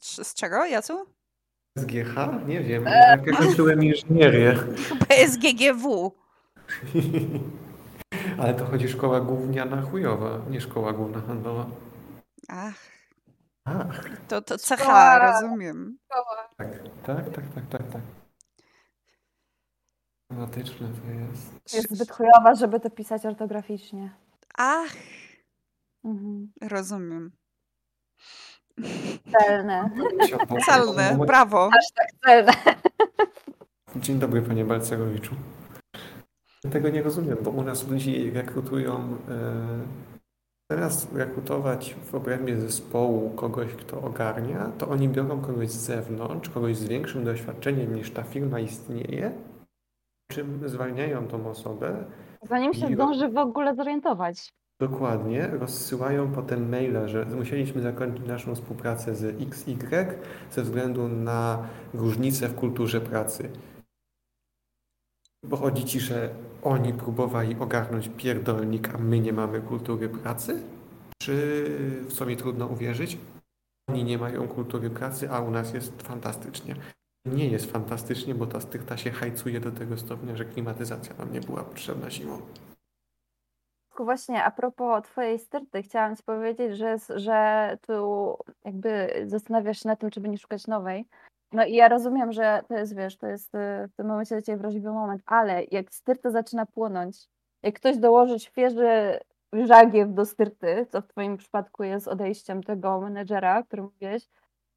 [0.00, 1.06] Z z czego, Jacu?
[1.78, 2.46] SGH?
[2.46, 2.84] Nie wiem.
[2.84, 4.54] Jak ja kończyłem inżynierię.
[5.08, 6.12] PSGGW.
[8.38, 11.66] Ale to chodzi szkoła gówniana chujowa, nie szkoła główna handlowa.
[12.48, 12.74] Ach,
[13.64, 15.18] Ach, to, to CH, Szkoła.
[15.32, 15.98] rozumiem.
[16.56, 16.68] tak,
[17.06, 18.02] tak, tak, tak, tak, tak.
[20.30, 21.74] Tematyczne to jest.
[21.74, 24.10] Jest zbyt chujowa, żeby to pisać ortograficznie.
[24.58, 24.92] Ach,
[26.04, 26.52] Mhm.
[26.62, 27.32] rozumiem.
[29.32, 29.90] Celne.
[30.66, 31.70] Celne, brawo.
[32.24, 32.52] Celne.
[33.96, 35.34] Dzień dobry, panie Balcerowiczu.
[36.70, 39.16] Tego nie rozumiem, bo u nas ludzi rekrutują.
[39.28, 40.12] E,
[40.70, 46.76] Teraz rekrutować w obrębie zespołu kogoś, kto ogarnia, to oni biorą kogoś z zewnątrz, kogoś
[46.76, 49.32] z większym doświadczeniem niż ta firma istnieje,
[50.30, 52.04] czym zwalniają tą osobę,
[52.42, 54.52] Zanim się zdąży w ogóle zorientować.
[54.80, 60.06] dokładnie rozsyłają potem maila, że musieliśmy zakończyć naszą współpracę z XY
[60.50, 63.50] ze względu na różnice w kulturze pracy.
[65.44, 66.30] Bo chodzi ci, że
[66.62, 70.62] oni próbowali ogarnąć pierdolnik, a my nie mamy kultury pracy?
[71.22, 71.66] Czy,
[72.08, 73.18] w co mi trudno uwierzyć,
[73.90, 76.76] oni nie mają kultury pracy, a u nas jest fantastycznie.
[77.26, 81.40] Nie jest fantastycznie, bo ta styrta się hajcuje do tego stopnia, że klimatyzacja nam nie
[81.40, 82.38] była potrzebna zimą.
[83.98, 90.00] Właśnie a propos twojej styrty, chciałam ci powiedzieć, że, że tu jakby zastanawiasz się nad
[90.00, 91.04] tym, czy by nie szukać nowej.
[91.52, 94.42] No i ja rozumiem, że to jest, wiesz, to jest y, w tym momencie dla
[94.42, 97.28] ciebie wrażliwy moment, ale jak styrta zaczyna płonąć,
[97.62, 99.18] jak ktoś dołoży świeży
[99.66, 104.28] żagiew do styrty, co w twoim przypadku jest odejściem tego menedżera, o którym mówiłeś,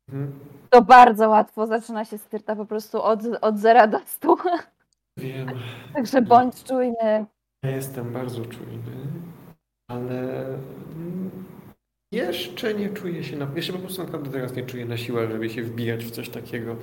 [0.10, 0.40] Mhm.
[0.70, 4.38] to bardzo łatwo zaczyna się styrta po prostu od, od zera do stu.
[5.18, 5.48] Wiem.
[5.96, 7.26] Także bądź czujny.
[7.64, 8.92] Ja jestem bardzo czujny,
[9.92, 10.46] ale
[10.96, 11.32] mm,
[12.16, 13.48] jeszcze nie czuję się na.
[13.56, 16.76] Jeszcze po prostu naprawdę teraz nie czuję na siłę, żeby się wbijać w coś takiego.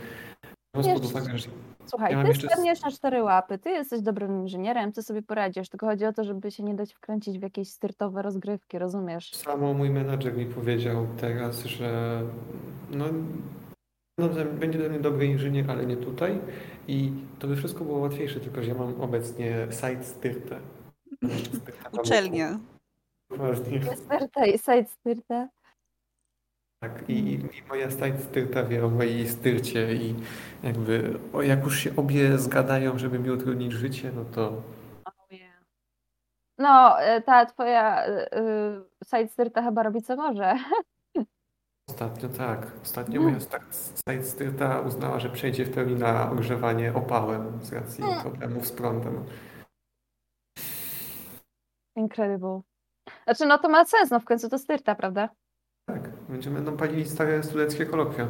[0.76, 1.48] Biorąc pod Jeszcze- uwagę, że
[1.86, 5.22] Słuchaj, Ja ty jeszcze s- spadniesz na cztery łapy, ty jesteś dobrym inżynierem, ty sobie
[5.22, 9.30] poradzisz, tylko chodzi o to, żeby się nie dać wkręcić w jakieś styrtowe rozgrywki, rozumiesz?
[9.34, 12.22] samo mój menadżer mi powiedział teraz, że
[12.90, 13.04] no,
[14.18, 14.28] no,
[14.60, 16.38] będzie dla mnie dobry inżynier, ale nie tutaj.
[16.88, 20.30] I to by wszystko było łatwiejsze, tylko że ja mam obecnie site
[21.92, 22.58] na Uczelnia.
[23.96, 25.48] Styrta i side styrta.
[26.82, 30.14] Tak, i, i moja stajt styrta wie o mojej styrcie i
[30.62, 34.62] jakby o, jak już się obie zgadają, żeby mi utrudnić życie, no to
[36.58, 38.20] No, e, ta twoja y,
[39.04, 40.54] side styrta chyba robi co może.
[41.90, 42.72] ostatnio tak.
[42.82, 43.40] Ostatnio moja
[43.70, 49.24] stajt styrta uznała, że przejdzie w pełni na ogrzewanie opałem z racji problemów z prądem.
[51.96, 52.60] Incredible.
[53.24, 55.28] Znaczy, no to ma sens, no w końcu to styrta, prawda?
[55.88, 58.28] Tak, będziemy będą palili stare studenckie kolokwia.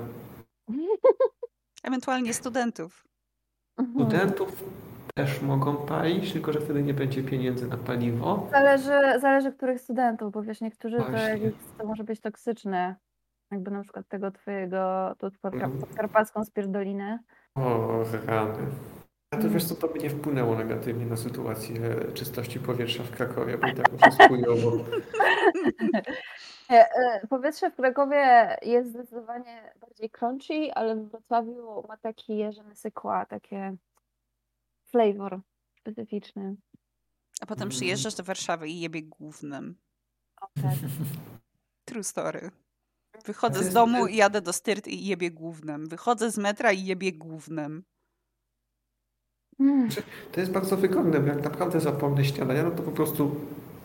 [1.84, 3.04] Ewentualnie studentów.
[3.78, 3.98] Mhm.
[4.08, 4.64] Studentów
[5.14, 8.48] też mogą palić, tylko że wtedy nie będzie pieniędzy na paliwo.
[8.50, 11.52] Zależy, zależy których studentów, bo wiesz, niektórzy to, Właśnie.
[11.78, 12.96] to może być toksyczne.
[13.50, 15.78] Jakby na przykład tego twojego, tu podka- Mhm.
[15.78, 17.18] podkarpacką spierdolinę.
[17.54, 17.88] O,
[18.26, 18.58] rany.
[19.32, 21.76] A to wiesz co, to by nie wpłynęło negatywnie na sytuację
[22.14, 23.92] czystości powietrza w Krakowie, bo i tak
[24.46, 24.82] już.
[26.70, 32.76] E, e, Powietrze w Krakowie jest zdecydowanie bardziej crunchy, ale w Wrocławiu ma taki jeżony
[32.76, 33.76] sykła, takie
[34.90, 35.40] flavor
[35.80, 36.56] specyficzny.
[37.40, 37.70] A potem Mm.
[37.70, 39.74] przyjeżdżasz do Warszawy i jebie głównym.
[40.40, 40.74] O, tak.
[41.84, 42.50] True story.
[43.12, 45.88] To Wychodzę z domu i jadę do styrt i jebie głównym.
[45.88, 47.84] Wychodzę z metra i jebie głównym.
[49.62, 49.88] Mm.
[50.32, 53.36] To jest bardzo wygodne, bo jak naprawdę zapomnę śniadania, no to po prostu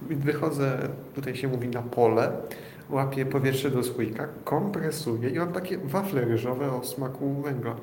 [0.01, 2.31] wychodzę, tutaj się mówi na pole,
[2.89, 7.75] łapię powietrze do słoika, kompresuję i mam takie wafle ryżowe o smaku węgla.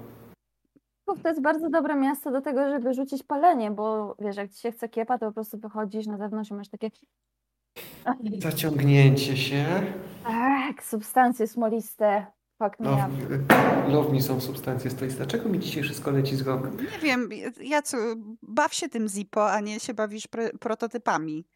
[1.04, 4.60] Kraków To jest bardzo dobre miasto do tego, żeby rzucić palenie, bo wiesz, jak ci
[4.60, 6.90] się chce kiepa, to po prostu wychodzisz na zewnątrz i masz takie
[8.38, 9.64] Zaciągnięcie się.
[10.24, 12.26] tak, substancje smoliste.
[12.64, 15.16] Fuck me Love, me- love me są substancje stoiste.
[15.16, 16.64] Dlaczego mi dzisiaj wszystko leci z rąk?
[16.92, 17.28] Nie wiem,
[17.60, 17.96] Jacu,
[18.42, 21.46] baw się tym Zippo, a nie się bawisz pro- prototypami.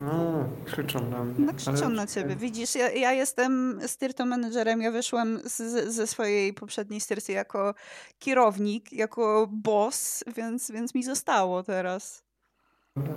[0.00, 1.34] No, krzyczą na mnie.
[1.46, 2.36] No krzyczą ale- na ciebie.
[2.36, 7.74] Widzisz, ja, ja jestem styrto menedżerem, ja wyszłam z, ze swojej poprzedniej styrty jako
[8.18, 12.24] kierownik, jako boss, więc, więc mi zostało teraz.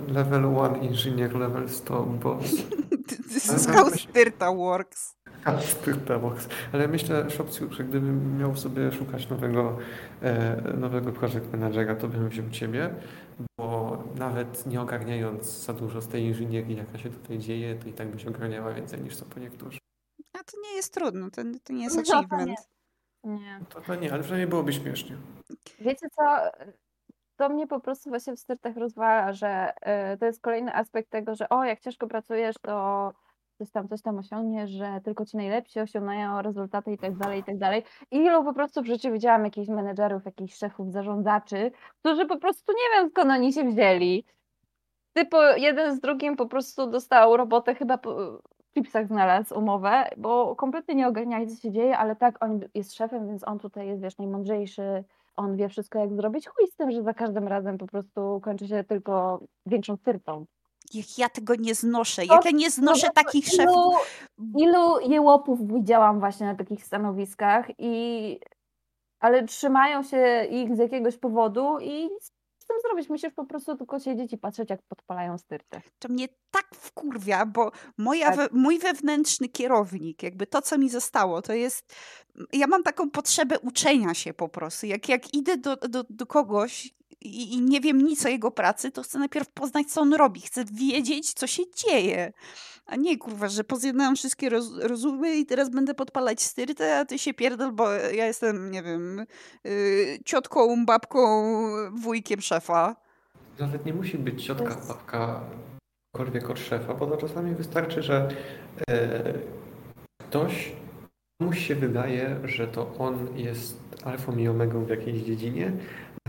[0.08, 2.44] Level 1 inżynier, level 100 boss.
[3.46, 5.14] Zyskał styrta works.
[6.22, 6.48] Box.
[6.72, 9.78] Ale myślę, Szopciu, że gdybym miał sobie szukać nowego,
[10.22, 12.94] e, nowego project managera, to bym wziął Ciebie,
[13.58, 17.92] bo nawet nie ogarniając za dużo z tej inżynierii, jaka się tutaj dzieje, to i
[17.92, 19.78] tak byś ogarniała więcej niż co po niektórzy.
[20.32, 22.68] A to nie jest trudno, to, to nie jest No to achievement.
[23.24, 23.60] Nie.
[23.68, 25.16] To, to nie, ale przynajmniej byłoby śmiesznie.
[25.80, 26.22] Wiecie co?
[27.36, 29.72] To mnie po prostu właśnie w styrtach rozwala, że
[30.14, 33.12] y, to jest kolejny aspekt tego, że o, jak ciężko pracujesz, to
[33.62, 37.44] coś tam, coś tam osiągniesz, że tylko ci najlepsi osiągają rezultaty i tak dalej, i
[37.44, 37.82] tak dalej.
[38.10, 41.70] I ilu po prostu w życiu widziałam jakichś menedżerów, jakichś szefów, zarządzaczy,
[42.00, 44.24] którzy po prostu nie wiem skąd oni się wzięli.
[45.12, 48.14] Typu jeden z drugim po prostu dostał robotę, chyba po,
[48.72, 52.94] w Chipsach znalazł umowę, bo kompletnie nie ogarniali co się dzieje, ale tak, on jest
[52.94, 55.04] szefem, więc on tutaj jest, wiesz, najmądrzejszy,
[55.36, 56.48] on wie wszystko jak zrobić.
[56.48, 60.46] Chuj z tym, że za każdym razem po prostu kończy się tylko większą styrtą.
[60.94, 63.94] Jak ja tego nie znoszę, jak ja nie znoszę No, takich szefów.
[64.38, 68.38] Ilu, ilu jełopów widziałam właśnie na takich stanowiskach i
[69.20, 72.08] ale trzymają się ich z jakiegoś powodu i
[72.62, 73.08] z tym zrobić.
[73.08, 75.82] Musisz po prostu tylko siedzieć i patrzeć, jak podpalają styrtę.
[75.98, 78.36] To mnie tak wkurwia, bo moja, Tak.
[78.36, 81.94] we, mój wewnętrzny kierownik, jakby to, co mi zostało, to jest.
[82.52, 84.86] Ja mam taką potrzebę uczenia się po prostu.
[84.86, 86.94] Jak, jak idę do, do, do kogoś
[87.26, 90.40] i, i nie wiem nic o jego pracy, to chcę najpierw poznać, co on robi.
[90.40, 92.32] Chcę wiedzieć, co się dzieje.
[92.86, 97.18] A nie, kurwa, że pozjednałem wszystkie roz, rozumy i teraz będę podpalać styrtę, a ty
[97.18, 99.26] się pierdol, bo ja jestem, nie wiem,
[99.64, 99.72] yy,
[100.24, 101.20] ciotką, babką,
[101.92, 102.96] wujkiem szefa.
[103.58, 105.40] Nawet nie musi być ciotka, jest- babka,
[106.12, 108.28] cokolwiek od szefa, bo to czasami wystarczy, że
[108.90, 109.34] e,
[110.18, 110.72] ktoś,
[111.40, 115.72] komuś się wydaje, że to on jest alfą i omegą w jakiejś dziedzinie,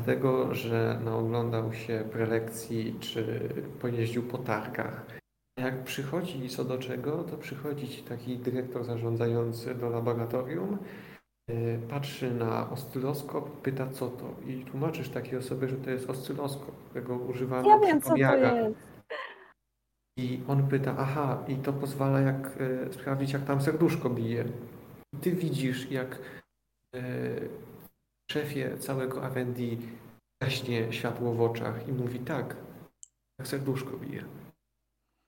[0.05, 3.49] dlatego, że naoglądał się prelekcji czy
[3.81, 5.05] pojeździł po targach.
[5.59, 10.77] Jak przychodzi co do czego, to przychodzi ci taki dyrektor zarządzający do laboratorium,
[11.49, 16.75] e, patrzy na oscyloskop, pyta co to i tłumaczysz takiej osobie, że to jest oscyloskop,
[16.89, 18.53] którego używamy Ja przy wiem, to pomiarach.
[20.17, 24.45] I on pyta, aha, i to pozwala jak e, sprawdzić, jak tam serduszko bije.
[25.13, 26.19] I ty widzisz, jak
[26.95, 26.99] e,
[28.31, 29.61] szefie całego R&D
[30.43, 32.55] gaśnie światło w oczach i mówi tak,
[33.39, 34.23] jak serduszko bije.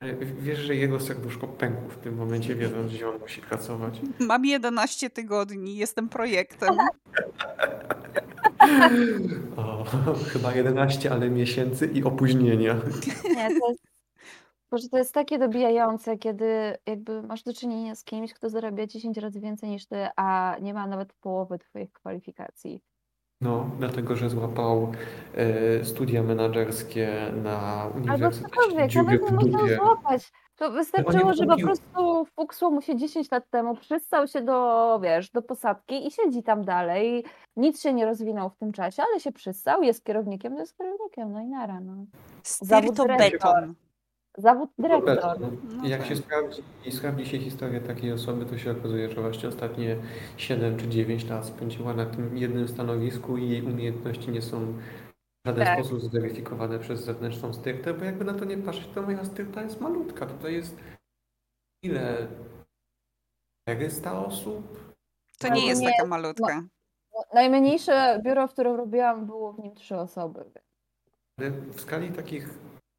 [0.03, 4.01] W- wiesz, że jego serduszko pękło w tym momencie, wiedząc, gdzie on musi pracować.
[4.19, 6.75] Mam 11 tygodni, jestem projektem.
[9.57, 9.85] O,
[10.33, 12.73] chyba 11, ale miesięcy i opóźnienia.
[13.35, 13.81] Nie, to jest,
[14.71, 19.17] Boże, to jest takie dobijające, kiedy jakby masz do czynienia z kimś, kto zarabia 10
[19.17, 22.81] razy więcej niż ty, a nie ma nawet połowy twoich kwalifikacji.
[23.41, 24.91] No, dlatego, że złapał
[25.35, 30.31] e, studia menedżerskie na Albo Uniwersytecie cokolwiek, dziury nawet nie można złapać.
[30.55, 35.29] To wystarczyło, że po prostu fuksło mu się 10 lat temu, przystał się do, wiesz,
[35.29, 37.25] do posadki i siedzi tam dalej.
[37.55, 41.31] Nic się nie rozwinął w tym czasie, ale się przystał, jest kierownikiem, to jest kierownikiem,
[41.31, 42.05] no i nara, no.
[42.43, 43.73] Styr to beton.
[44.37, 45.19] Zawód dyrektor.
[45.19, 45.57] Obecnie.
[45.77, 46.09] No jak tak.
[46.09, 49.97] się sprawdzi, i sprawdzi się historię takiej osoby, to się okazuje, że właśnie ostatnie
[50.37, 54.73] 7 czy 9 lat spędziła na tym jednym stanowisku i jej umiejętności nie są
[55.45, 55.79] w żaden Tak.
[55.79, 59.81] sposób zweryfikowane przez zewnętrzną styrtę, bo jakby na to nie patrzeć, to moja styrta jest
[59.81, 60.25] malutka.
[60.25, 60.77] Tutaj jest
[61.83, 62.27] ile?
[63.69, 64.95] 400 osób?
[65.39, 66.63] To nie jest nie, taka malutka.
[67.33, 70.45] Najmniejsze biuro, w którym robiłam, było w nim trzy osoby.
[71.39, 72.49] Ale w skali takich,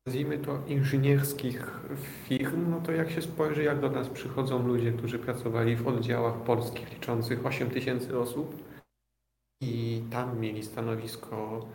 [0.06, 1.80] nazwijmy to, inżynierskich
[2.24, 6.44] firm, no to jak się spojrzy, jak do nas przychodzą ludzie, którzy pracowali w oddziałach
[6.44, 8.62] polskich liczących 8 tysięcy osób
[9.62, 11.66] i tam mieli stanowisko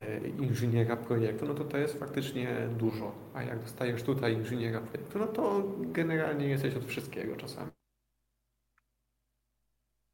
[0.00, 3.14] e, inżyniera projektu, no to to jest faktycznie dużo.
[3.34, 7.70] A jak dostajesz tutaj inżyniera projektu, no to generalnie jesteś od wszystkiego czasami.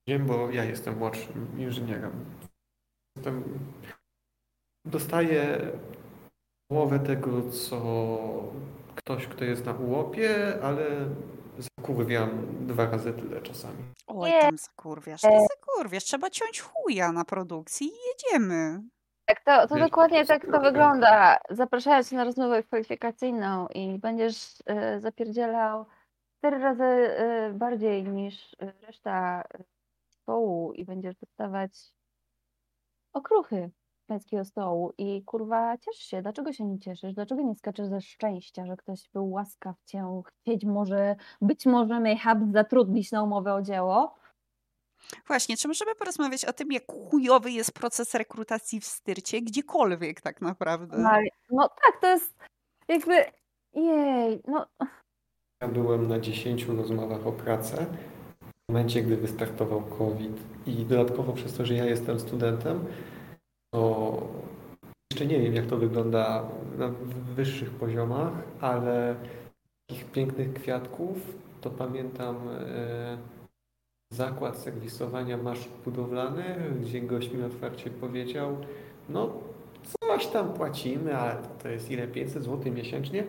[0.09, 2.25] Wiem, bo ja jestem młodszym inżynierem.
[3.17, 3.45] Jestem,
[4.85, 5.73] dostaję
[6.69, 7.81] połowę tego, co
[8.95, 10.87] ktoś, kto jest na ułopie, ale
[11.59, 13.85] zakurwiam dwa razy tyle czasami.
[14.07, 14.41] Oj, Nie.
[14.41, 16.05] tam zakurwiasz, ty zakurwiasz.
[16.05, 18.83] Trzeba ciąć chuja na produkcji i jedziemy.
[19.27, 21.39] Tak, to, to Wiesz, dokładnie po prostu tak to wygląda.
[21.51, 25.87] Zapraszają cię na rozmowę kwalifikacyjną i będziesz e, zapierdzielał
[26.39, 29.45] cztery razy e, bardziej niż e, reszta
[30.09, 31.71] stołu i będziesz dostawać
[33.13, 33.71] okruchy
[34.07, 36.23] pańskiego stołu i kurwa ciesz się.
[36.23, 37.15] Dlaczego się nie cieszysz?
[37.15, 42.39] Dlaczego nie skaczesz ze szczęścia, że ktoś był łaskaw cię chcieć może, być może mayhap
[42.53, 44.15] zatrudnić na umowę o dzieło?
[45.27, 50.41] Właśnie, czy możemy porozmawiać o tym, jak chujowy jest proces rekrutacji w styrcie, gdziekolwiek tak
[50.41, 50.99] naprawdę?
[50.99, 51.11] No,
[51.51, 52.35] no tak, to jest
[52.89, 53.15] jakby
[53.75, 54.67] jej, no
[55.63, 57.87] Ja byłem na 10 rozmowach o pracę
[58.41, 62.87] w momencie, gdy wystartował COVID i dodatkowo przez to, że ja jestem studentem,
[63.75, 64.17] to
[65.13, 66.45] jeszcze nie wiem, jak to wygląda
[66.79, 66.89] na
[67.35, 69.15] wyższych poziomach, ale
[69.87, 71.17] takich pięknych kwiatków
[71.61, 73.19] to pamiętam e,
[74.13, 78.57] zakład serwisowania maszyn budowlanych, gdzie gość mi otwarcie powiedział,
[79.09, 79.33] no
[79.83, 82.09] coś tam płacimy, ale to, to jest ile?
[82.09, 83.25] 500 zł miesięcznie?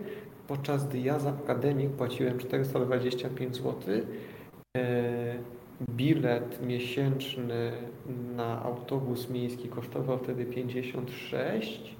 [0.48, 3.74] Podczas gdy ja za akademik płaciłem 425 zł.
[5.80, 7.72] Bilet miesięczny
[8.34, 11.96] na autobus miejski kosztował wtedy 56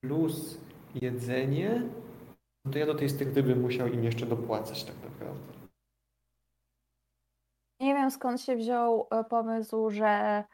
[0.00, 0.60] plus
[0.94, 1.82] jedzenie.
[2.64, 5.52] No to ja do tej styrty bym musiał im jeszcze dopłacać tak naprawdę.
[7.80, 10.44] Nie wiem skąd się wziął e, pomysł, że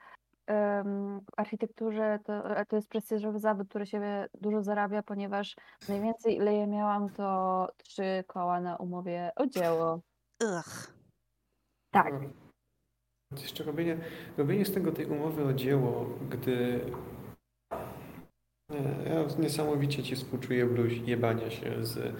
[0.49, 5.57] w architekturze to, e, to jest prestiżowy zawód, który się dużo zarabia, ponieważ
[5.89, 10.01] najwięcej ile ja miałam to trzy koła na umowie o dzieło.
[10.43, 11.01] Ugh.
[11.93, 12.12] Tak.
[12.12, 13.38] No.
[13.43, 13.99] Jeszcze robienie,
[14.36, 16.80] robienie z tego tej umowy o dzieło, gdy
[18.70, 22.16] Nie, ja niesamowicie ci współczuję bluź jebania się z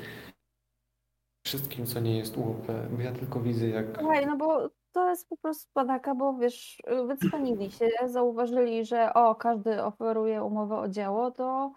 [1.47, 5.29] wszystkim, co nie jest UOP, bo ja tylko widzę, jak Słuchaj, no bo to jest
[5.29, 11.31] po prostu padaka, bo wiesz, wycwanili się, zauważyli, że o, każdy oferuje umowę o dzieło,
[11.31, 11.73] to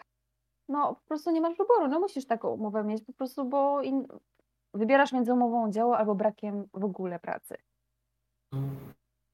[0.70, 4.08] no po prostu nie masz wyboru, no musisz taką umowę mieć po prostu, bo in...
[4.74, 7.56] wybierasz między umową o dzieło albo brakiem w ogóle pracy.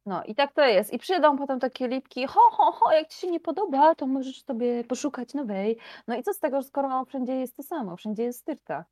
[0.05, 0.93] No i tak to jest.
[0.93, 4.43] I przyjdą potem takie lipki, ho, ho, ho, jak ci się nie podoba, to możesz
[4.43, 5.77] sobie poszukać nowej.
[6.07, 8.85] No i co z tego, skoro wszędzie jest to samo, wszędzie jest styrta.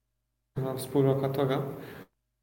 [0.57, 1.61] mam współlokatora,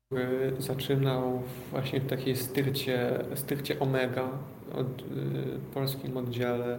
[0.07, 4.29] który zaczynał właśnie w takiej styrcie, styrcie Omega,
[4.75, 6.79] od, y, polskim oddziale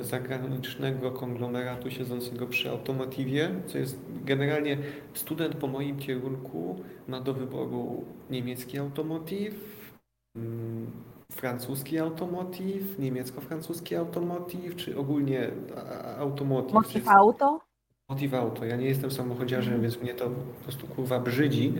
[0.00, 4.78] zagranicznego konglomeratu siedzącego przy Automotiwie, co jest generalnie
[5.14, 6.76] student po moim kierunku
[7.08, 9.54] ma do wyboru niemiecki Automotive,
[10.36, 10.90] mm,
[11.32, 16.74] francuski Automotive, niemiecko-francuski Automotive, czy ogólnie a- a- Automotive.
[16.74, 17.60] Motiv auto?
[18.10, 18.64] Motiv Auto.
[18.64, 21.72] Ja nie jestem samochodziarzem, więc mnie to po prostu kurwa brzydzi.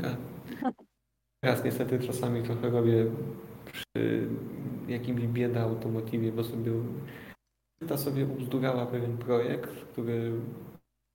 [1.45, 3.05] Teraz niestety czasami trochę robię
[3.73, 4.29] przy
[4.89, 6.73] jakimś bieda automotywie, bo sobie
[7.89, 10.33] ta sobie ubzdurała pewien projekt, który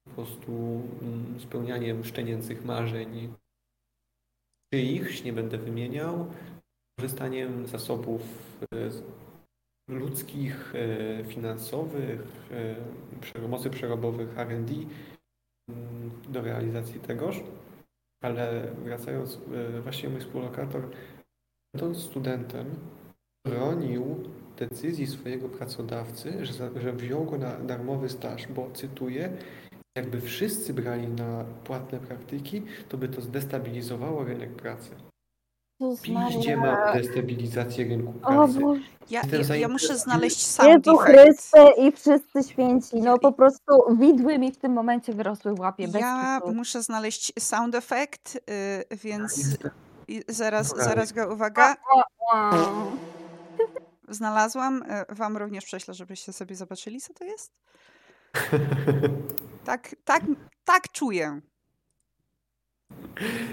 [0.03, 3.33] po prostu mm, spełnianiem szczenięcych marzeń
[4.73, 6.27] czyichś, nie będę wymieniał,
[6.99, 8.21] korzystaniem zasobów
[8.73, 8.89] e,
[9.89, 12.21] ludzkich, e, finansowych,
[13.35, 14.73] e, mocy przerobowych R&D
[15.69, 17.43] mm, do realizacji tegoż.
[18.23, 19.39] Ale wracając,
[19.83, 20.89] właśnie mój współlokator,
[21.73, 22.75] będąc studentem,
[23.47, 24.23] bronił
[24.69, 29.29] decyzji swojego pracodawcy, że, że wziął go na darmowy staż, bo cytuję,
[29.97, 34.89] jakby wszyscy brali na płatne praktyki, to by to zdestabilizowało rynek pracy.
[36.01, 38.59] Piździe ma destabilizację rynku O pracy.
[38.59, 38.81] Boże.
[39.09, 40.97] Ja, ja, ja muszę znaleźć sound Jezu.
[40.97, 43.01] Chryste i wszyscy święci.
[43.01, 45.87] No po prostu widły mi w tym momencie wyrosły w łapie.
[45.93, 46.53] Ja kitu.
[46.55, 49.57] muszę znaleźć sound effect, y, więc
[50.27, 51.75] zaraz, zaraz go, uwaga.
[54.11, 54.83] Znalazłam.
[55.11, 57.51] Y, Wam również prześlę, żebyście sobie zobaczyli, co to jest.
[59.65, 60.23] Tak, tak,
[60.65, 61.41] tak czuję.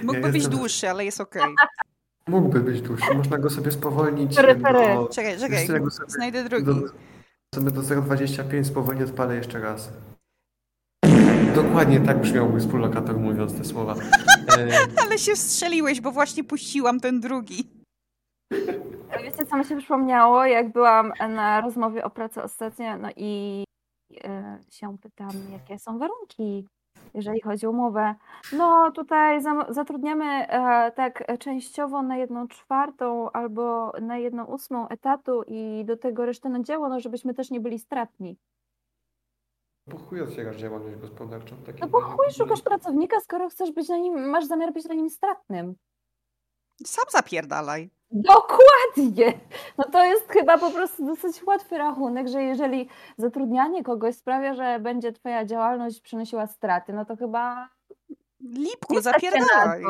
[0.03, 1.55] Mógłby być jestem- dłuższy, ale jest okej.
[2.29, 4.43] Mógłby być dłuższy, można go sobie spowolnić do.
[5.13, 6.81] Czekaj, czekaj, ja sobie- znajdę do, drugi.
[7.55, 9.93] sobie do 0,25 spowolnie odpalę jeszcze raz.
[11.55, 13.95] Dokładnie tak brzmiał mój współlokator mówiąc te słowa.
[14.59, 17.71] E, Ale się wstrzeliłeś, bo właśnie puściłam ten drugi.
[19.23, 23.65] Wiecie, co mi się przypomniało, jak byłam na rozmowie o pracy ostatnio, no i
[24.25, 26.67] e, się pytam, jakie są warunki,
[27.15, 28.15] jeżeli chodzi o umowę.
[28.53, 35.85] No tutaj zatrudniamy e, tak częściowo na jedną czwartą albo na jedną ósmą etatu i
[35.87, 38.37] do tego resztę na dzieło, no żebyśmy też nie byli stratni.
[39.91, 41.57] po chuj otwierasz działalność gospodarczą.
[41.57, 42.13] takim No bo razie.
[42.13, 45.75] chuj szukasz pracownika, skoro chcesz być na nim, masz zamiar być na nim stratnym.
[46.87, 47.91] Sam zapierdalaj.
[48.11, 49.41] Dokładnie.
[49.79, 54.81] No to jest chyba po prostu dosyć łatwy rachunek, że jeżeli zatrudnianie kogoś sprawia, że
[54.81, 57.69] będzie twoja działalność przynosiła straty, no to chyba
[58.41, 59.83] Lipku, zapierdalaj.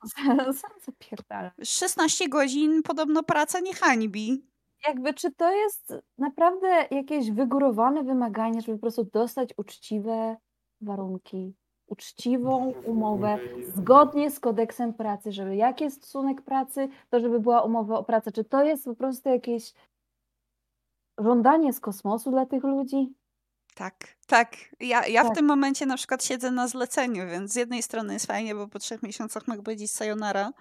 [0.60, 1.50] Sam zapierdala.
[1.64, 4.46] 16 godzin podobno praca nie hańbi.
[4.86, 10.36] Jakby czy to jest naprawdę jakieś wygórowane wymaganie, żeby po prostu dostać uczciwe
[10.80, 11.54] warunki,
[11.86, 13.38] uczciwą umowę
[13.74, 18.32] zgodnie z kodeksem pracy, żeby jak jest stosunek pracy, to żeby była umowa o pracę.
[18.32, 19.74] Czy to jest po prostu jakieś
[21.18, 23.14] żądanie z kosmosu dla tych ludzi?
[23.76, 23.94] Tak,
[24.26, 24.56] tak.
[24.80, 25.36] Ja, ja w Tak.
[25.36, 28.78] tym momencie na przykład siedzę na zleceniu, więc z jednej strony jest fajnie, bo po
[28.78, 30.52] trzech miesiącach mogę powiedzieć sayonara,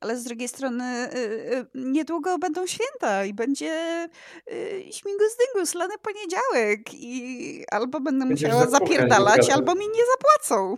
[0.00, 0.84] ale z drugiej strony
[1.14, 1.18] y,
[1.54, 4.04] y, niedługo będą święta i będzie
[4.52, 10.76] y, śmigus dyngus, lany poniedziałek i albo będę Będziesz musiała zapierdalać, albo mi nie zapłacą.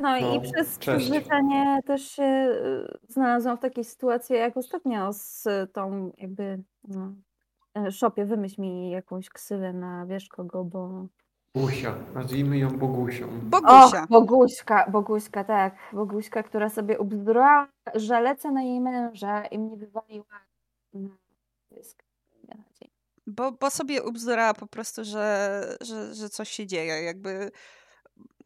[0.00, 0.98] No, i No, przez cześć.
[1.06, 7.12] przyzwyczajenie też się y, znalazłam w takiej sytuacji, jak ostatnio z tą jakby no,
[7.90, 11.06] szopie, wymyśl mi jakąś ksywę na wiesz kogo, bo...
[11.54, 13.26] Bogusia, nazwijmy ją Bogusią.
[13.42, 14.02] Bogusia.
[14.02, 15.74] Och, Boguśka, Boguśka, tak.
[15.92, 20.40] Boguśka, która sobie ubzdurała, że lecę na jej męża i mnie wywaliła
[20.94, 21.08] na
[21.70, 22.06] dysk.
[23.26, 27.02] Bo, bo sobie ubzdurała po prostu, że, że, że coś się dzieje.
[27.02, 27.50] Jakby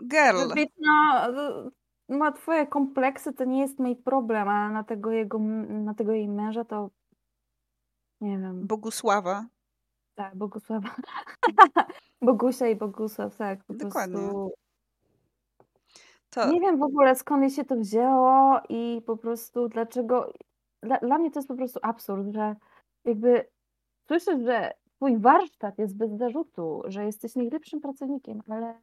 [0.08, 0.54] girl.
[0.54, 1.28] Wiecie, no,
[2.10, 6.12] y, ma twoje kompleksy, to nie jest mój problem, a na tego jego, na tego
[6.12, 6.90] jej męża to
[8.20, 8.66] nie wiem.
[8.66, 9.46] Bogusława.
[10.14, 10.94] Tak, Bogusława.
[12.22, 13.60] Bogusia i Bogusław, tak.
[13.68, 14.16] Dokładnie.
[14.16, 14.52] prostu
[16.30, 20.32] To, nie wiem w ogóle skąd się to wzięło i po prostu dlaczego.
[20.82, 22.56] Dla, dla mnie to jest po prostu absurd, że
[23.04, 23.48] jakby
[24.08, 28.80] słyszę, że twój warsztat jest bez zarzutu, że jesteś najlepszym pracownikiem, ale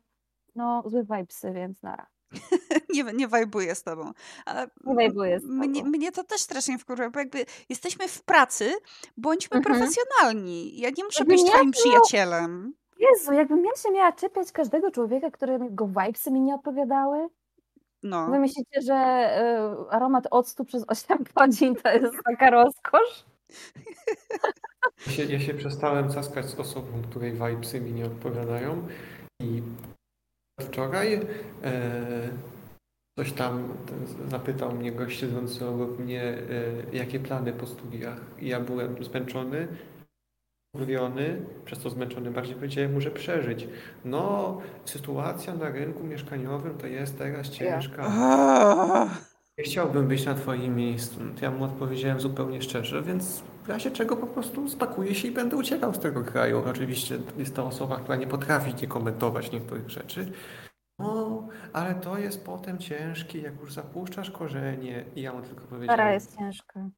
[0.56, 2.08] no złe vibesy, więc nara.
[2.94, 4.12] nie, nie wajbuję z tobą.
[4.46, 5.90] Ale Nie wajbuję z mnie, tobą.
[5.92, 8.72] mnie to też strasznie wkurwia, bo jakby jesteśmy w pracy,
[9.18, 9.76] bądźmy Mhm.
[9.78, 10.80] profesjonalni.
[10.80, 12.74] Ja nie muszę być ja twoim przyjacielem.
[13.00, 17.28] Jezu, jakbym ja się miała czepiać każdego człowieka, którego vibesy mi nie odpowiadały.
[18.04, 18.28] No.
[18.32, 18.94] Wy myślicie, że
[19.84, 23.26] y, aromat octu przez 8 godzin to jest taka rozkosz?
[25.08, 28.88] Ja się, ja się przestałem caskać z osobą, której vibesy mi nie odpowiadają
[29.42, 29.62] i
[30.60, 32.30] wczoraj e,
[33.20, 33.74] coś tam
[34.30, 36.38] zapytał mnie gość siedzący obok mnie, e,
[36.94, 38.22] jakie plany po studiach.
[38.40, 39.68] I ja byłem zmęczony,
[40.70, 43.68] wkurwiony, przez to zmęczony bardziej powiedziałem mu, że przeżyć.
[44.06, 48.04] No, sytuacja na rynku mieszkaniowym to jest teraz ciężka.
[49.58, 51.20] Nie chciałbym być na Twoim miejscu.
[51.42, 55.56] Ja mu odpowiedziałem zupełnie szczerze, więc w razie czego po prostu spakuję się i będę
[55.56, 56.64] uciekał z tego kraju.
[56.66, 60.32] Oczywiście jest to osoba, która nie potrafi nie komentować niektórych rzeczy.
[61.00, 65.06] No, ale to jest potem ciężkie, jak już zapuszczasz korzenie.
[65.16, 66.90] I ja mu tylko powiedziałem, jest ciężka.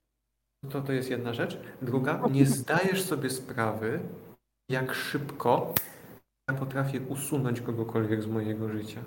[0.69, 1.57] to, to jest jedna rzecz.
[1.81, 3.99] Druga, nie zdajesz sobie sprawy,
[4.69, 5.73] jak szybko
[6.49, 9.03] ja potrafię usunąć kogokolwiek z mojego życia.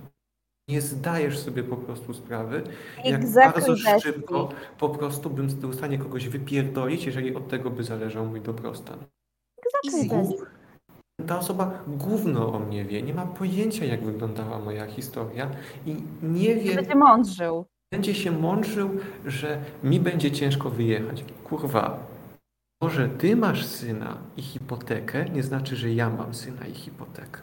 [0.69, 2.63] Nie zdajesz sobie po prostu sprawy,
[3.05, 4.49] jak Exactly bardzo szybko
[4.79, 8.99] po prostu bym był w stanie kogoś wypierdolić, jeżeli od tego by zależał mój dobrostan.
[9.85, 10.09] Bestie.
[11.27, 15.51] Ta osoba gówno o mnie wie, nie ma pojęcia, jak wyglądała moja historia
[15.87, 17.65] i nie wie, będzie mądrzył.
[17.93, 18.91] będzie się mądrzył,
[19.27, 21.25] że mi będzie ciężko wyjechać.
[21.45, 22.07] Kurwa,
[22.83, 27.41] może ty masz syna i hipotekę, nie znaczy, że ja mam syna i hipotekę.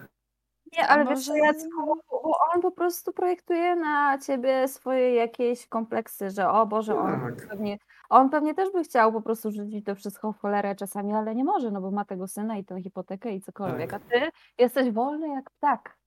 [0.73, 2.08] Nie, ale wiesz bo
[2.55, 7.47] on po prostu projektuje na ciebie swoje jakieś kompleksy, że o Boże, on Tak.
[7.47, 7.77] pewnie,
[8.09, 11.43] on pewnie też by chciał po prostu rzucić to wszystko w cholerę czasami, ale nie
[11.43, 14.01] może, no bo ma tego syna i tę hipotekę i cokolwiek, Tak.
[14.01, 15.97] a ty jesteś wolny jak ptak.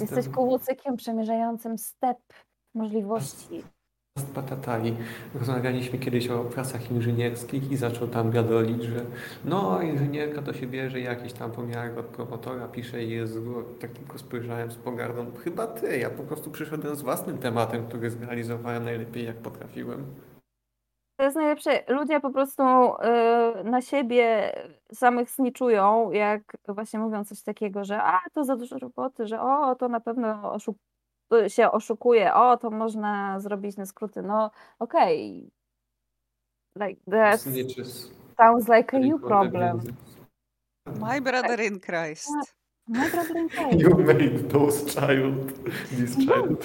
[0.00, 2.18] Jesteś kołucykiem przemierzającym step
[2.74, 3.64] możliwości.
[4.18, 4.96] Z Patatali.
[5.34, 9.04] Rozmawialiśmy kiedyś o pracach inżynierskich i zaczął tam wiadolić, że
[9.44, 13.62] no inżynierka to się bierze jakieś tam pomiary od promotora, pisze i jest zło.
[13.80, 15.26] Tak tylko spojrzałem z pogardą.
[15.44, 20.06] Chyba ty, ja po prostu przyszedłem z własnym tematem, który zrealizowałem najlepiej jak potrafiłem.
[21.16, 21.84] To jest najlepsze.
[21.88, 24.52] Ludzie po prostu y, na siebie
[24.92, 29.74] samych sniczują, jak właśnie mówią coś takiego, że a, to za dużo roboty, że o,
[29.74, 30.95] to na pewno oszuk to
[31.48, 34.22] się oszukuje, o, to można zrobić na skróty.
[34.22, 35.50] No, okej.
[36.76, 37.40] Like, that
[38.36, 39.80] sounds like a you Record problem.
[41.00, 42.55] My brother in Christ.
[42.88, 43.00] No.
[43.72, 46.64] You made those child, this child.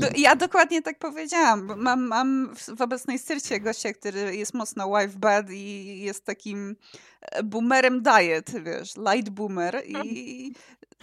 [0.00, 1.66] Do, ja dokładnie tak powiedziałam.
[1.66, 6.76] bo Mam, mam w, obecnej styrcie gościa, który jest mocno wife bad i jest takim
[7.20, 10.52] e, boomerem diet, wiesz, light boomer i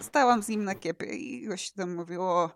[0.02, 2.50] stałam z nim na kiepie i gość tam mówił, o,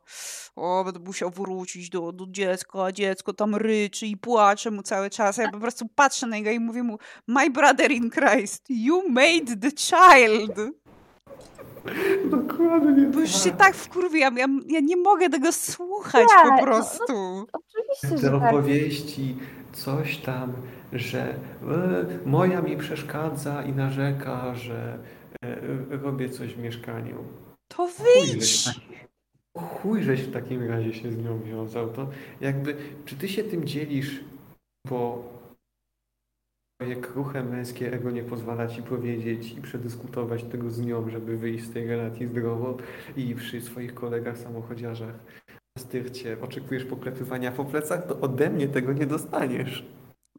[0.55, 5.09] o będę musiał wrócić do, do dziecka, a dziecko tam ryczy i płacze mu cały
[5.09, 5.37] czas.
[5.37, 9.57] Ja po prostu patrzę na niego i mówię mu, my brother in Christ, you made
[9.61, 10.79] the child.
[12.25, 13.05] Dokładnie.
[13.05, 17.13] Bo już się tak wkurwiłam, ja, ja nie mogę tego słuchać no, po no, prostu.
[17.53, 18.53] Oczywiście, Te że tak.
[18.53, 19.37] opowieści,
[19.73, 20.53] coś tam,
[20.93, 21.35] że e,
[22.25, 24.99] moja mi przeszkadza i narzeka, że
[25.43, 25.57] e,
[25.97, 27.15] robię coś w mieszkaniu.
[27.67, 28.65] To wyjdź.
[28.65, 28.75] tak-
[29.63, 31.89] Chuj, żeś w takim razie się z nią wiązał.
[31.89, 32.07] To
[32.41, 32.75] jakby,
[33.05, 34.23] czy ty się tym dzielisz,
[34.89, 35.23] bo
[36.79, 41.65] twoje kruche męskie ego nie pozwala ci powiedzieć i przedyskutować tego z nią, żeby wyjść
[41.65, 42.77] z tej relacji zdrowo
[43.15, 45.15] i przy swoich kolegach samochodziarzach
[45.75, 49.85] na styrcie oczekujesz poklepywania po plecach, to ode mnie tego nie dostaniesz.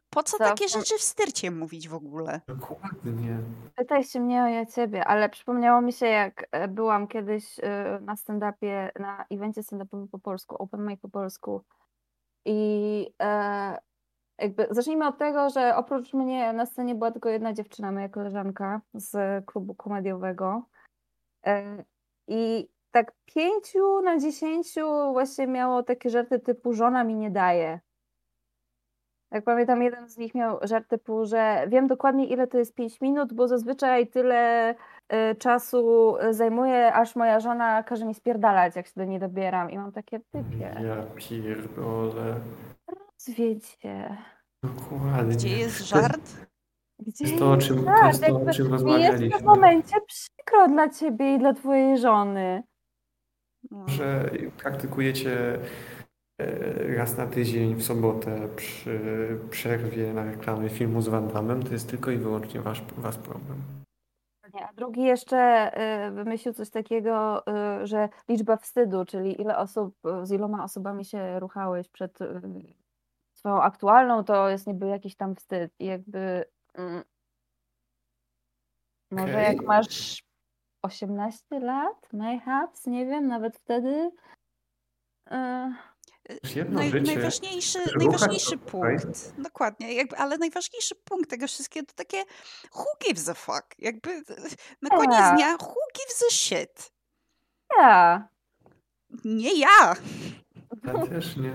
[0.09, 2.41] Po co takie rzeczy w styrcie mówić w ogóle?
[2.47, 3.37] Dokładnie.
[3.75, 7.99] Pytaj się mnie, a ja ciebie, ale przypomniało mi się, jak e, byłam kiedyś e,
[8.01, 11.63] na stand-upie, na evencie stand-upowym po polsku, open mic po polsku
[12.45, 13.77] i e,
[14.41, 18.81] jakby zacznijmy od tego, że oprócz mnie na scenie była tylko jedna dziewczyna, moja koleżanka
[18.93, 20.63] z klubu komediowego
[21.45, 21.83] e,
[22.27, 27.79] i tak pięciu na dziesięciu właśnie miało takie żarty typu żona mi nie daje.
[29.31, 33.01] Jak pamiętam, jeden z nich miał żart typu, że wiem dokładnie ile to jest 5
[33.01, 38.93] minut, bo zazwyczaj tyle y, czasu zajmuje, aż moja żona każe mi spierdalać, jak się
[38.95, 39.71] do niej dobieram.
[39.71, 40.75] I mam takie typie.
[40.83, 42.35] Ja pierdolę.
[43.25, 44.17] Zwiedzie.
[44.63, 45.35] Dokładnie.
[45.35, 46.47] Gdzie jest żart?
[46.99, 49.37] Gdzie To jest to, o czym, to jest to, o czym Mi jest w rozmawialiśmy.
[49.37, 52.63] tym momencie przykro dla ciebie i dla twojej żony.
[53.71, 53.87] No.
[53.87, 55.59] że praktykujecie
[56.41, 58.99] e, raz na tydzień w sobotę przy
[59.49, 63.57] przerwie na reklamę filmu z Van Damme, to jest tylko i wyłącznie wasz, wasz problem.
[64.53, 65.71] A drugi jeszcze
[66.07, 67.43] y, wymyślił coś takiego,
[67.81, 72.19] y, że liczba wstydu, czyli ile osób, z iloma osobami się ruchałeś przed
[73.41, 75.73] swoją aktualną, to jest niby jakiś tam wstyd.
[75.79, 77.03] I jakby mm,
[79.11, 79.43] może Okej.
[79.43, 80.23] jak masz
[80.81, 84.11] 18 lat, mayhaps, nie wiem, nawet wtedy.
[86.43, 86.65] życie.
[86.65, 89.41] najważniejszy, najważniejszy punkt.
[89.41, 92.23] Dokładnie, jakby, ale najważniejszy punkt tego wszystkiego to takie
[92.75, 93.65] who gives a fuck?
[93.79, 94.23] Jakby e,
[94.81, 95.35] na koniec Tak.
[95.35, 96.91] dnia who gives a shit?
[97.79, 98.27] Ja.
[99.25, 99.95] Nie ja.
[100.83, 101.53] Ja też nie.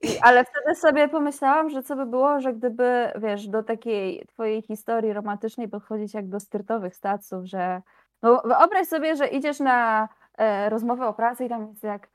[0.26, 5.12] Ale wtedy sobie pomyślałam, że co by było, że gdyby, wiesz, do takiej twojej historii
[5.12, 7.82] romantycznej podchodzić jak do styrtowych staców, że
[8.22, 12.08] no wyobraź sobie, że idziesz na e, rozmowę o pracy i tam jest jak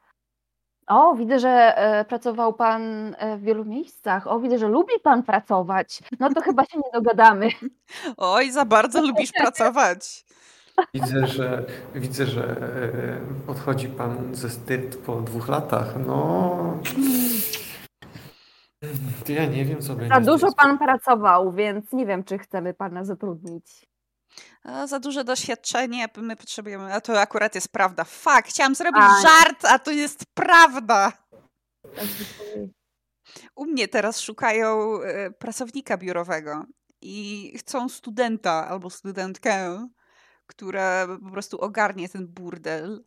[0.88, 2.82] o, widzę, że e, pracował pan
[3.18, 4.28] e, w wielu miejscach.
[4.28, 6.00] O, widzę, że lubi pan pracować.
[6.20, 7.50] No to chyba się nie dogadamy.
[8.18, 10.26] Oj, za bardzo lubisz pracować.
[10.94, 11.66] Widzę, że
[11.96, 12.44] widzę, że
[13.48, 15.94] e, odchodzi pan ze styrt po dwóch latach.
[16.08, 16.80] No.
[19.26, 20.16] To ja nie wiem, co będzie.
[20.16, 23.88] Za dużo pan pracował, więc nie wiem, czy chcemy pana zatrudnić.
[24.64, 28.04] A za duże doświadczenie, my potrzebujemy, a to akurat jest prawda.
[28.04, 29.22] Fak, chciałam zrobić A.
[29.22, 31.12] żart, a to jest prawda.
[31.96, 32.06] Tak.
[33.56, 36.66] U mnie teraz szukają e, pracownika biurowego
[37.02, 39.88] i chcą studenta albo studentkę,
[40.52, 43.04] która po prostu ogarnie ten burdel.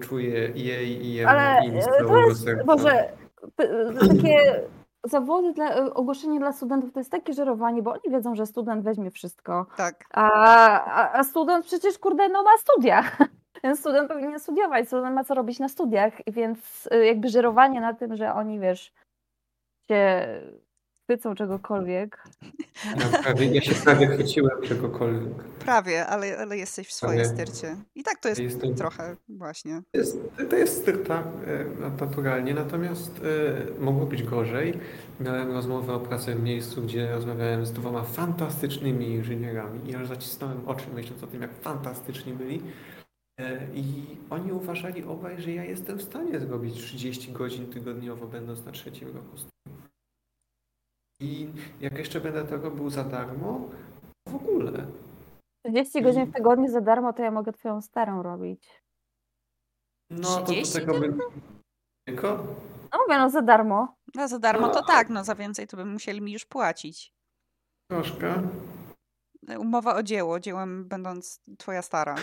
[0.00, 2.64] Czuję jej i jemu Ale e, to jest serca.
[2.64, 3.12] może
[3.56, 3.68] p-
[4.08, 4.60] takie
[5.14, 8.84] zawody dla e, ogłoszenie dla studentów to jest takie żerowanie, bo oni wiedzą, że student
[8.84, 9.66] weźmie wszystko.
[9.76, 10.04] Tak.
[10.10, 10.30] A,
[10.84, 13.02] a, a student przecież kurde no ma studia.
[13.64, 18.16] Więc student powinien studiować, student ma co robić na studiach, więc jakby żerowanie na tym,
[18.16, 18.92] że oni wiesz,
[19.88, 20.26] się
[21.04, 22.24] chwycą czegokolwiek.
[23.12, 25.44] Ja, prawie, ja się prawie chwyciłem czegokolwiek.
[25.44, 27.76] Prawie, ale, ale jesteś w swojej Ale- styrcie.
[27.94, 29.82] I tak to jest Jestem- trochę właśnie.
[29.92, 30.18] To jest,
[30.50, 31.64] to jest styrta e,
[32.00, 33.20] naturalnie, natomiast
[33.78, 34.74] e, mogło być gorzej.
[35.20, 40.68] Miałem rozmowę o pracy w miejscu, gdzie rozmawiałem z dwoma fantastycznymi inżynierami i aż zacisnąłem
[40.68, 42.62] oczy myśląc o tym, jak fantastyczni byli.
[43.40, 43.84] E, I
[44.30, 49.08] oni uważali obaj, że ja jestem w stanie zrobić 30 godzin tygodniowo, będąc na trzecim
[49.08, 49.52] roku studiów.
[51.22, 51.48] I
[51.80, 53.68] jak jeszcze będę to robił za darmo,
[54.28, 54.86] w ogóle.
[55.66, 58.82] 30 godzin w tygodniu za darmo, to ja mogę twoją starą robić.
[60.10, 61.18] No to do 30 tego by...
[62.08, 62.46] Tylko?
[62.92, 63.96] No mówię, no za darmo.
[64.14, 67.14] No za darmo to tak, no za więcej to by musieli mi już płacić.
[67.90, 68.42] Troszkę.
[69.58, 72.16] Umowa o dzieło, dziełem będąc twoja stara.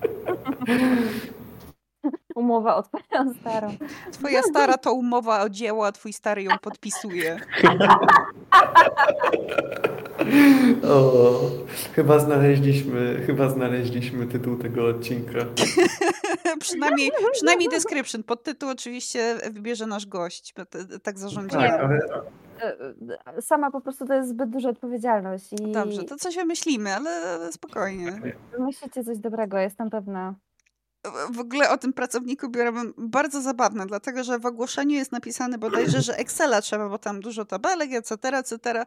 [2.34, 3.76] Umowa o twoją starą.
[4.12, 7.40] Twoja stara to umowa o dzieło, a twój stary ją podpisuje.
[10.84, 11.40] O,
[11.94, 15.38] chyba znaleźliśmy, chyba znaleźliśmy tytuł tego odcinka.
[16.60, 18.22] przynajmniej, przynajmniej description.
[18.22, 20.54] Podtytuł oczywiście wybierze nasz gość.
[21.02, 21.70] Tak zarządziłem.
[21.70, 22.00] Tak, ale
[22.62, 22.94] E,
[23.36, 27.10] e, Sama po prostu to jest zbyt duża odpowiedzialność i Dobrze, to coś wymyślimy, ale
[27.10, 28.20] ale spokojnie.
[28.58, 30.34] myślicie coś dobrego, jestem pewna.
[31.30, 36.02] W ogóle o tym pracowniku biurowym bardzo zabawne, dlatego że w ogłoszeniu jest napisane bodajże,
[36.02, 38.84] że Excela trzeba, bo tam dużo tabelek, etc., etc.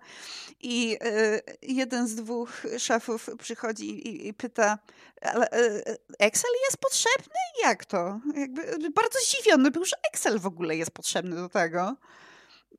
[0.62, 4.80] I y, jeden z dwóch szefów przychodzi i, pyta,
[5.22, 7.36] ale y, Excel jest potrzebny?
[7.64, 8.20] Jak to?
[8.36, 11.96] Jakby bardzo zdziwiony był, że Excel w ogóle jest potrzebny do tego.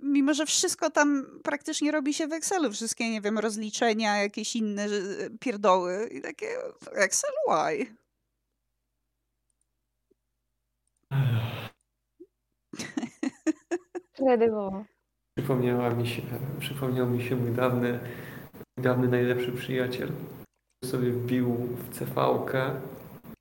[0.00, 4.86] Mimo, że wszystko tam praktycznie robi się w Excelu, wszystkie, nie wiem, rozliczenia, jakieś inne
[4.86, 6.48] y, pierdoły i takie
[6.92, 8.01] Excel, why?
[15.38, 16.22] Przypomniała mi się,
[16.58, 18.00] przypomniał mi się mój dawny,
[18.76, 22.80] mój dawny najlepszy przyjaciel, który sobie wbił w CV-kę,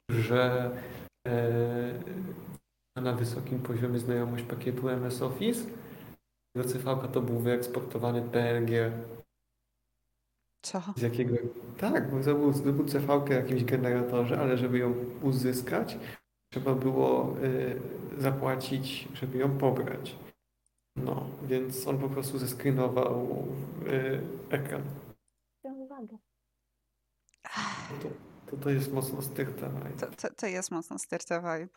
[0.10, 0.72] że
[1.28, 1.94] e,
[2.96, 5.70] ma na wysokim poziomie znajomość pakietu MS Office.
[6.56, 8.92] Jego CV-ka to był wyeksportowany PNG.
[10.66, 10.82] Co?
[10.96, 11.36] Z jakiego...
[11.78, 15.98] Tak, bo zdobył, CV-kę w jakimś generatorze, ale żeby ją uzyskać,
[16.54, 17.82] trzeba było y,
[18.18, 20.16] zapłacić, żeby ją pobrać.
[20.96, 23.48] No, więc on po prostu zeskrynował
[23.88, 24.82] y, ekran.
[25.64, 26.18] Uwagę.
[28.02, 28.08] To,
[28.52, 29.70] to, to jest mocno styrta.
[30.00, 31.74] To, to, to jest mocno styrta vibe.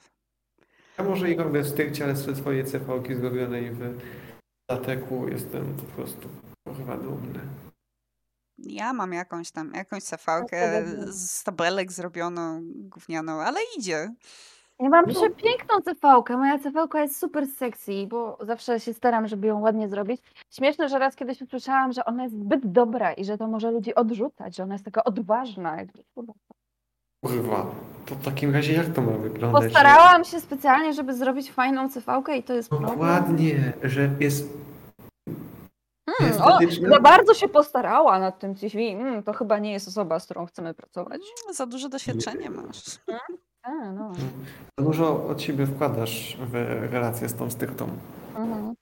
[0.99, 3.99] Ja może i robię w styrcie, ale ze swojej CV-ki zrobionej w
[4.71, 6.29] Lateku jestem po prostu
[6.77, 7.41] chyba dumny.
[8.59, 11.13] Ja mam jakąś tam, jakąś Tak, cefałkę podobnie.
[11.13, 14.15] z tabelek zrobioną, gównianą, ale idzie.
[14.81, 15.15] Ja mam No.
[15.15, 16.37] przepiękną CV-kę.
[16.37, 20.23] Moja CV jest super sexy, bo zawsze się staram, żeby ją ładnie zrobić.
[20.51, 23.95] Śmieszne, że raz kiedyś usłyszałam, że ona jest zbyt dobra i że to może ludzi
[23.95, 25.77] odrzucać, że ona jest taka odważna.
[25.77, 25.89] Jak-
[27.25, 27.67] Kurwa,
[28.07, 29.63] to w takim razie jak to ma wyglądać?
[29.65, 32.91] Postarałam się specjalnie, żeby zrobić fajną CV-kę i to jest problem.
[32.91, 34.49] Dokładnie, że jest
[36.21, 36.59] Hmm, o,
[36.91, 38.97] za bardzo się postarała nad tym CV.
[38.97, 41.21] Hmm, to chyba nie jest osoba, z którą chcemy pracować.
[41.45, 42.83] Mm, Za dużo doświadczenia masz.
[43.65, 44.13] A, no.
[44.79, 46.55] Za dużo od siebie wkładasz w
[46.93, 47.89] relację z tą styrtą.
[48.37, 48.75] Mhm.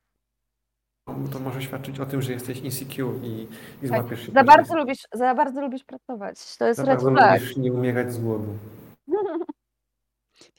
[1.33, 3.49] To może świadczyć o tym, że jesteś insecure i, i
[3.81, 6.57] Tak, złapiesz się Za bardzo, lubisz, za bardzo lubisz pracować.
[6.57, 7.41] To jest za red bardzo flag.
[7.41, 8.59] lubisz nie umierać z głodu.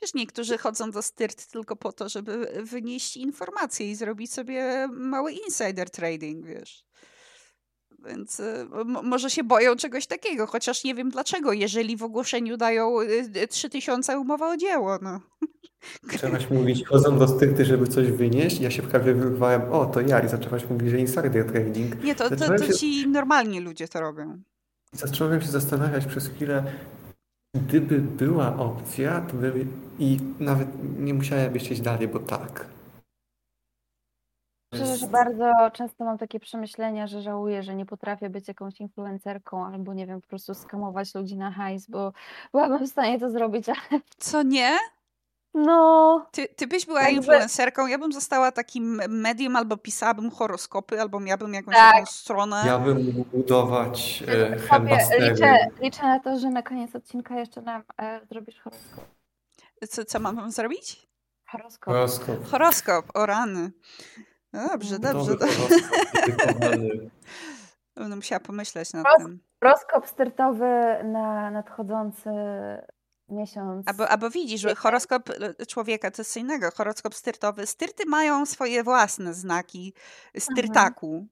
[0.01, 5.32] Wiesz, niektórzy chodzą do styrt tylko po to, żeby wynieść informacje i zrobić sobie mały
[5.32, 6.84] insider trading, wiesz.
[8.08, 8.68] Więc y,
[9.04, 13.47] może się boją czegoś takiego, chociaż nie wiem dlaczego, jeżeli w ogłoszeniu dają y, y,
[13.47, 15.20] 3000 umowa o dzieło, no.
[16.12, 18.60] Zaczęłaś mówić, chodzą do styrty, żeby coś wynieść.
[18.60, 22.04] Ja się prawie wyrwałem, o to ja i zaczęłaś mówić, że insider trading.
[22.04, 24.41] Nie, to, to, to się- ci normalni ludzie to robią.
[24.91, 26.64] Zacząłem się zastanawiać przez chwilę,
[27.56, 29.66] gdyby była opcja, to by...
[29.99, 30.68] I nawet
[30.99, 32.66] nie musiałem jeszcze iść dalej, bo tak.
[34.76, 38.82] Szczerze, jest- że bardzo często mam takie przemyślenia, że żałuję, że nie potrafię być jakąś
[38.82, 42.13] influencerką albo nie wiem, po prostu skamować ludzi na hajs, bo
[42.51, 44.78] byłabym w stanie to zrobić, ale Co nie?
[45.53, 51.01] no, Ty, ty byś była Jakby- influencerką, ja bym została takim medium, albo pisałabym horoskopy,
[51.01, 51.93] albo miałabym jakąś Tak.
[51.93, 52.63] taką stronę.
[52.65, 57.84] Ja bym mógł budować e, liczę, liczę na to, że na koniec odcinka jeszcze nam
[58.01, 59.05] e, zrobisz horoskop.
[59.89, 61.07] Co, co mam wam zrobić?
[61.51, 61.93] Horoskop.
[61.93, 62.45] Horoskop.
[62.51, 63.71] Horoskop, o rany.
[64.54, 65.36] No Dobrze, dobrze.
[67.95, 69.28] Będę musiała pomyśleć nad Horoskop.
[69.28, 69.39] tym.
[69.64, 70.66] Horoskop startowy
[71.04, 72.30] na nadchodzący
[73.30, 73.88] miesiąc.
[73.88, 76.72] Albo, albo widzisz, że horoskop e, człowieka to jest innego.
[76.72, 77.66] Horoskop styrtowy.
[77.66, 79.93] Styrty mają swoje własne znaki
[80.38, 81.28] styrtaku.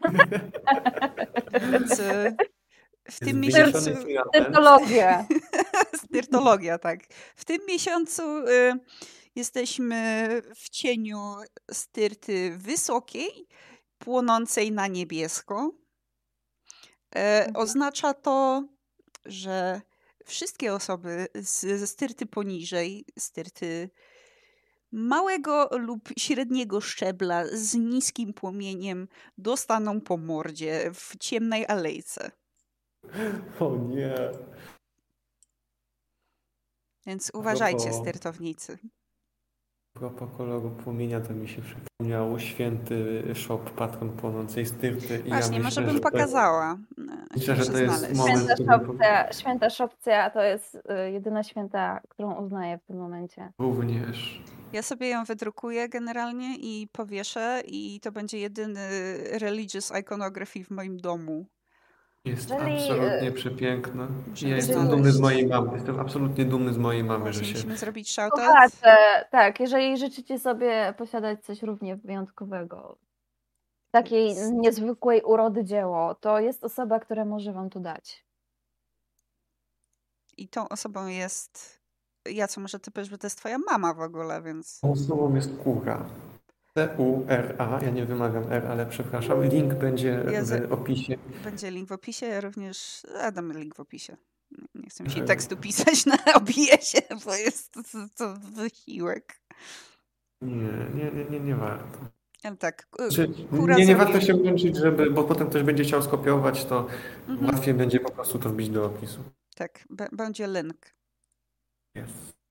[1.72, 2.36] Więc e,
[3.10, 3.78] w tym miesiącu...
[3.80, 4.28] filament.
[4.34, 5.26] Styrtologia.
[5.96, 7.00] Styrtologia, tak.
[7.36, 8.72] W tym miesiącu y,
[9.34, 11.18] jesteśmy w cieniu
[11.70, 13.46] styrty wysokiej,
[13.98, 15.70] płonącej na niebiesko.
[17.14, 17.56] E, Mhm.
[17.56, 18.64] oznacza to,
[19.24, 19.80] że
[20.24, 23.90] wszystkie osoby z, ze styrty poniżej, styrty
[24.92, 32.30] małego lub średniego szczebla z niskim płomieniem dostaną po mordzie w ciemnej alejce.
[33.60, 34.14] O nie.
[37.06, 38.78] Więc uważajcie, propos- styrtownicy.
[39.96, 45.18] A propos koloru płomienia, to mi się przypomniało święty shop patron płonącej styrty.
[45.18, 46.78] I Właśnie, ja może myślę, bym że to- pokazała.
[47.36, 48.18] Myślę, że Muszę to jest znaleźć.
[48.18, 53.52] moment, Święta szopcja, święta szopcja to jest y, jedyna święta, którą uznaję w tym momencie.
[53.58, 54.42] Również.
[54.72, 58.88] Ja sobie ją wydrukuję generalnie i powieszę i to będzie jedyny
[59.38, 61.46] religious iconography w moim domu.
[62.24, 64.08] Jest Jeżeli, absolutnie e, przepiękna.
[64.42, 65.72] Ja jestem dumny z mojej mamy.
[65.72, 67.54] Jestem absolutnie dumny z mojej mamy, że się...
[67.54, 68.40] musimy zrobić shoutout.
[68.40, 72.98] Słuchacze, tak, jeżeli życzycie sobie posiadać coś równie wyjątkowego,
[73.90, 78.24] takiej niezwykłej urody dzieło, to jest osoba, która może wam to dać.
[80.36, 81.80] I tą osobą jest...
[82.30, 84.80] Ja co może ty powiesz, że to jest twoja mama w ogóle, więc...
[84.80, 86.06] Tą osobą jest Kura.
[86.78, 87.80] C-U-R-A.
[87.82, 89.44] Ja nie wymawiam R, ale przepraszam.
[89.44, 90.24] Link będzie
[90.68, 91.16] w opisie.
[91.44, 93.02] Będzie link w opisie, ja również...
[93.20, 94.16] A, damy link w opisie.
[94.74, 97.80] Nie chcę mi się Że- tekstu pisać na obisie, bo jest to,
[98.16, 99.40] to, wysiłek.
[100.42, 101.98] Nie, nie, nie, nie, nie warto.
[102.42, 105.84] Ale tak, y, Czy, Kura nie, nie warto się męczyć, żeby, bo potem ktoś będzie
[105.84, 106.86] chciał skopiować, to
[107.28, 107.54] mhm.
[107.54, 109.20] łatwiej będzie po prostu to wbić do opisu.
[109.56, 110.94] tak, będzie link.
[111.94, 112.43] Jest.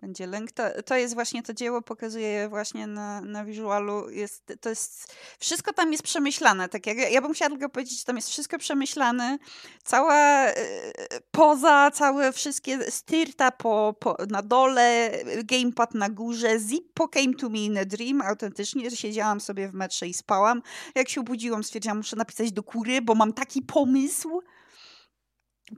[0.00, 0.52] Będzie lęk.
[0.52, 4.10] To, to jest właśnie to dzieło, pokazuje je właśnie na, na wizualu.
[4.10, 6.68] Jest, to jest, wszystko tam jest przemyślane.
[6.68, 9.38] Tak jak, ja bym chciała tylko powiedzieć, że tam jest wszystko przemyślane.
[9.84, 10.54] Cała e,
[11.30, 15.10] poza, całe wszystkie styrta po, po, na dole,
[15.44, 16.58] gamepad na górze.
[16.58, 18.22] Zippo came to me in a dream.
[18.22, 20.62] Autentycznie siedziałam sobie w metrze i spałam.
[20.94, 24.40] Jak się obudziłam, stwierdziłam, muszę napisać do kury, bo mam taki pomysł.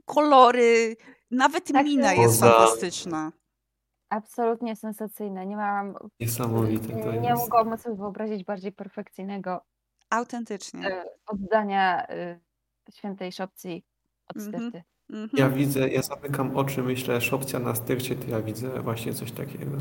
[0.05, 0.97] Kolory,
[1.31, 2.23] nawet Tak mina jest.
[2.23, 3.31] jest Poza- fantastyczna.
[4.11, 5.45] Absolutnie sensacyjne.
[5.45, 7.41] Nie mam, Niesamowite to nie, nie jest.
[7.41, 9.61] mogłabym sobie wyobrazić bardziej perfekcyjnego
[10.09, 10.87] Autentycznie.
[10.87, 12.39] e, oddania e,
[12.93, 13.85] świętej szopcji
[14.27, 14.55] od Mhm.
[14.61, 14.83] styrty.
[15.09, 15.29] Mhm.
[15.33, 19.77] Ja widzę, ja zamykam oczy, myślę, szopcja na styrcie, to ja widzę właśnie coś takiego.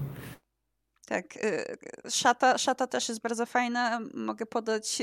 [1.07, 1.37] Tak.
[1.37, 1.77] y,
[2.11, 4.01] Szata, szata też jest bardzo fajna.
[4.15, 4.99] Mogę podać,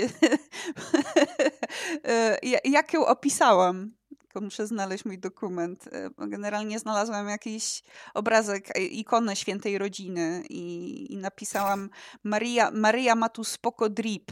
[2.44, 3.92] ja- jak ją opisałam.
[4.38, 5.90] Bo muszę znaleźć mój dokument.
[5.92, 7.84] E, generalnie znalazłam jakiś
[8.14, 11.90] obrazek, e, ikonę świętej rodziny i, i napisałam
[12.24, 14.32] Maria, Maria ma tu spoko drip.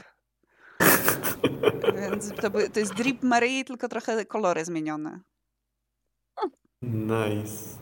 [1.96, 5.20] Więc to, to jest drip Maryi, tylko trochę kolory zmienione.
[6.82, 7.78] Nice.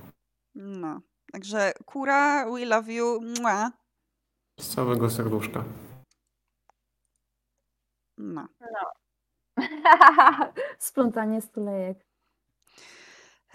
[0.56, 1.02] No.
[1.32, 3.22] Także kura, we love you.
[3.42, 3.72] Mua.
[4.60, 5.64] Z całego serduszka.
[8.18, 8.48] No.
[10.80, 12.13] Splątanie stulejek.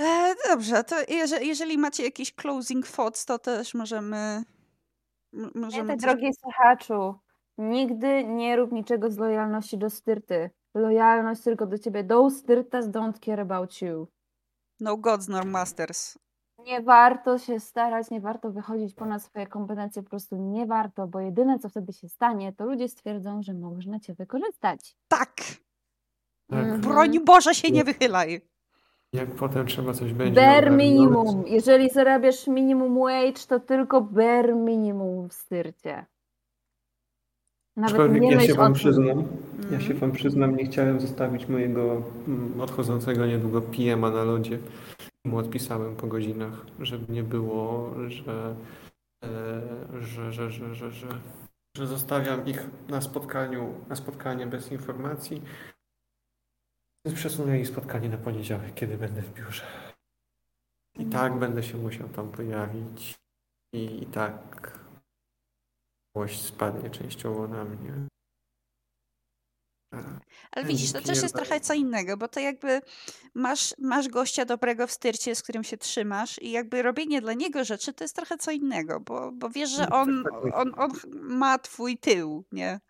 [0.01, 4.43] E, dobrze, to jeżeli, jeżeli macie jakieś closing thoughts, to też możemy.
[5.33, 7.15] możemy Pamiętaj, drogi słuchaczu,
[7.59, 10.51] nigdy nie rób niczego z lojalności do styrty.
[10.75, 12.05] Lojalność tylko do ciebie.
[12.05, 14.09] Those styrtas don't care about you.
[14.81, 16.19] No gods, nor masters.
[16.59, 21.21] Nie warto się starać, nie warto wychodzić ponad swoje kompetencje, po prostu nie warto, bo
[21.21, 24.97] jedyne co wtedy się stanie, to ludzie stwierdzą, że można cię wykorzystać.
[25.09, 25.35] Tak!
[26.51, 26.59] Tak.
[26.59, 26.81] Mhm.
[26.81, 28.41] Broń Boże się nie wychylaj.
[29.13, 31.45] Jak potem trzeba coś będzie Bare minimum.
[31.47, 36.07] Jeżeli zarabiasz minimum wage, to tylko bare minimum w styrcie.
[37.77, 39.19] Nawet Aczkolwiek nie ja się wam przyznam,
[39.59, 39.81] ja Mm.
[39.81, 44.59] się wam przyznam, nie chciałem zostawić mojego mm, odchodzącego niedługo PM-a na lodzie.
[45.27, 48.57] Mu odpisałem po godzinach, żeby nie było, że,
[49.25, 51.09] e, że, że, że, że, że,
[51.77, 55.43] że zostawiam ich na spotkaniu, na spotkanie bez informacji.
[57.05, 59.65] Więc Przesunę ich spotkanie na poniedziałek, kiedy będę w biurze.
[60.99, 63.19] I tak będę się musiał tam pojawić.
[63.73, 64.79] I, i tak
[66.17, 67.93] Złość spadnie częściowo na mnie.
[70.53, 72.81] Ale widzisz, to też jest trochę co innego, bo to jakby
[73.35, 77.65] masz, masz gościa dobrego w styrcie, z którym się trzymasz i jakby robienie dla niego
[77.65, 80.57] rzeczy to jest trochę co innego, bo, bo wiesz, że No, on, coś takiego.
[80.57, 82.81] on, on ma twój tył, nie?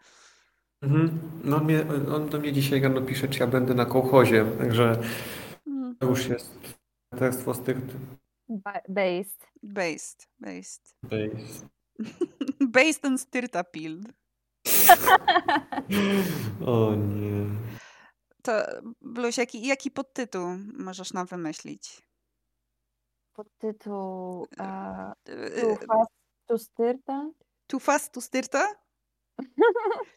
[0.83, 1.21] Mhm.
[1.45, 5.03] No, on, mnie, on do mnie dzisiaj rano pisze, czy ja będę na kołchozie, także
[5.67, 6.59] Mm, to już jest
[7.11, 7.95] testerstwo styrty.
[8.49, 9.49] Ba- Based.
[9.63, 10.95] Based, based.
[11.03, 11.69] Base.
[12.77, 14.01] Based on styrta pill.
[16.67, 17.47] O nie.
[18.43, 18.53] To,
[19.01, 20.47] Bluś, jaki, jaki podtytuł
[20.79, 22.03] możesz nam wymyślić?
[23.33, 24.49] Podtytuł uh,
[25.29, 26.11] E, Too Fast
[26.47, 27.31] to Styrta?
[27.67, 28.69] Too fast to styrta?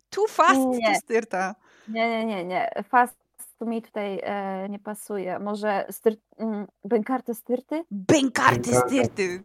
[0.10, 0.94] Too fast Nie.
[0.94, 1.56] to styrta.
[1.88, 2.72] Nie, nie, nie, nie.
[2.90, 3.18] Fast
[3.62, 5.40] mi tutaj e, nie pasuje.
[5.40, 7.84] Może styr, mm, Bękarty Styrty?
[7.92, 9.44] Bękarty styrty.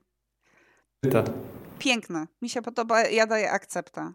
[1.79, 2.27] Piękne.
[2.43, 3.03] Mi się podoba.
[3.03, 4.13] Ja daję akcepta.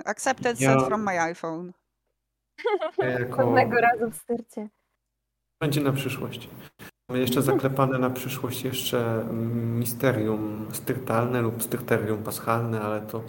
[0.00, 1.72] Y, Accepted Ja- from my iPhone.
[2.98, 3.36] Ja jako...
[3.36, 4.68] Pewnego razu w Styrcie.
[5.62, 6.48] Będzie na przyszłość.
[7.08, 9.24] Mamy jeszcze zaklepane na przyszłość jeszcze
[9.78, 13.22] misterium styrtalne lub styrterium paschalne, ale to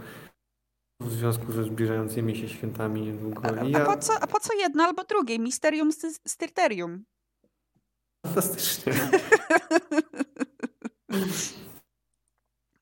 [1.00, 3.42] w związku ze zbliżającymi się świętami niedługo.
[3.44, 3.86] A, I a, ja...
[3.86, 5.40] po co, a po co jedno albo drugie?
[5.40, 7.06] Misterium sty- styrterium.
[8.26, 8.94] Fantastycznie.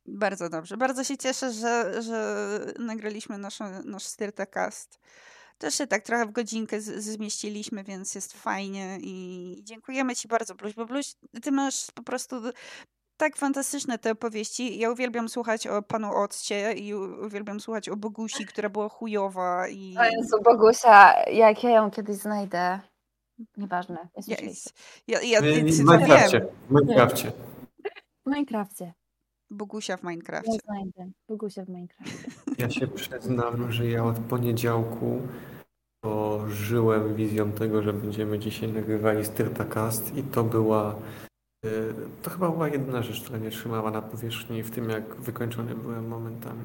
[0.05, 0.77] Bardzo dobrze.
[0.77, 4.99] Bardzo się cieszę, że, że nagraliśmy nasz, nasz Styrtacast.
[5.57, 10.55] Też się tak trochę w godzinkę z, zmieściliśmy, więc jest fajnie i dziękujemy Ci bardzo,
[10.55, 12.41] Bluś, bo Bluś, Ty masz po prostu
[13.17, 14.79] tak fantastyczne te opowieści.
[14.79, 19.95] Ja uwielbiam słuchać o Panu Occie i uwielbiam słuchać o Bogusi, która była chujowa i...
[19.97, 22.79] O Jezu, Bogusia, jak ja ją kiedyś znajdę.
[23.57, 24.35] Nieważne, nie
[25.07, 26.45] Ja, ja, ja, W ja, w ja Minecrafcie.
[26.69, 27.31] W Minecrafcie.
[28.25, 28.93] W Minecrafcie.
[29.49, 30.57] Bogusia w Ja Minecrafcie.
[30.65, 31.11] znajdę.
[31.29, 32.31] Bogusia w Minecrafcie.
[32.57, 35.21] Ja się przyznam, że ja od poniedziałku
[36.49, 40.95] żyłem wizją tego, że będziemy dzisiaj nagrywali Styrtacast i to była
[42.21, 46.07] to chyba była jedyna rzecz, która mnie trzymała na powierzchni w tym, jak wykończony byłem
[46.07, 46.63] momentami.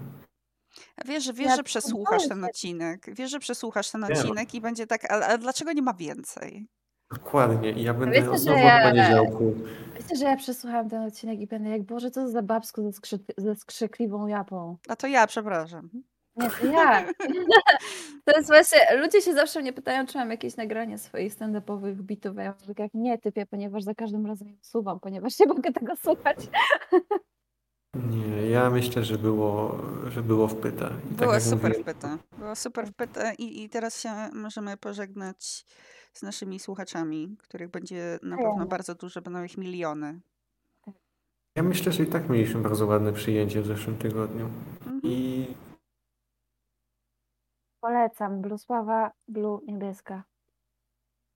[0.97, 3.07] A Wiesz, że, wiesz, Ja że przesłuchasz ten odcinek.
[3.14, 6.66] Wiesz, że przesłuchasz ten odcinek i będzie tak, ale, dlaczego nie ma więcej?
[7.12, 7.70] Dokładnie.
[7.72, 9.55] I ja będę wiecie, znowu ja- od poniedziałku.
[9.97, 13.24] Wiecie, że ja przesłuchałam ten odcinek i będę jak, Boże, co za babsko ze, skrzy-
[13.38, 14.76] ze skrzykliwą japą.
[14.88, 15.90] A to ja, przepraszam.
[16.37, 17.05] Nie, to ja.
[18.24, 22.39] To jest właśnie, ludzie się zawsze mnie pytają, czy mam jakieś nagranie swoich stand-upowych bitów,
[22.39, 25.72] a ja mówię jak nie typię, ponieważ za każdym razem je usuwam, ponieważ nie mogę
[25.72, 26.37] tego słuchać.
[27.95, 29.78] Nie, ja myślę, że było,
[30.09, 30.87] że było wpyta.
[30.87, 32.18] I tak Było jak super mówiłem, wpyte.
[32.39, 35.64] Było super wpyte i, i teraz się możemy pożegnać
[36.12, 38.51] z naszymi słuchaczami, których będzie na Fajnie.
[38.51, 40.20] pewno bardzo dużo, będą ich miliony.
[41.57, 44.49] Ja myślę, że i tak mieliśmy bardzo ładne przyjęcie w zeszłym tygodniu.
[44.80, 45.01] Mhm.
[45.05, 45.47] I
[47.83, 50.24] Polecam, Blusława, Blue Niebieska.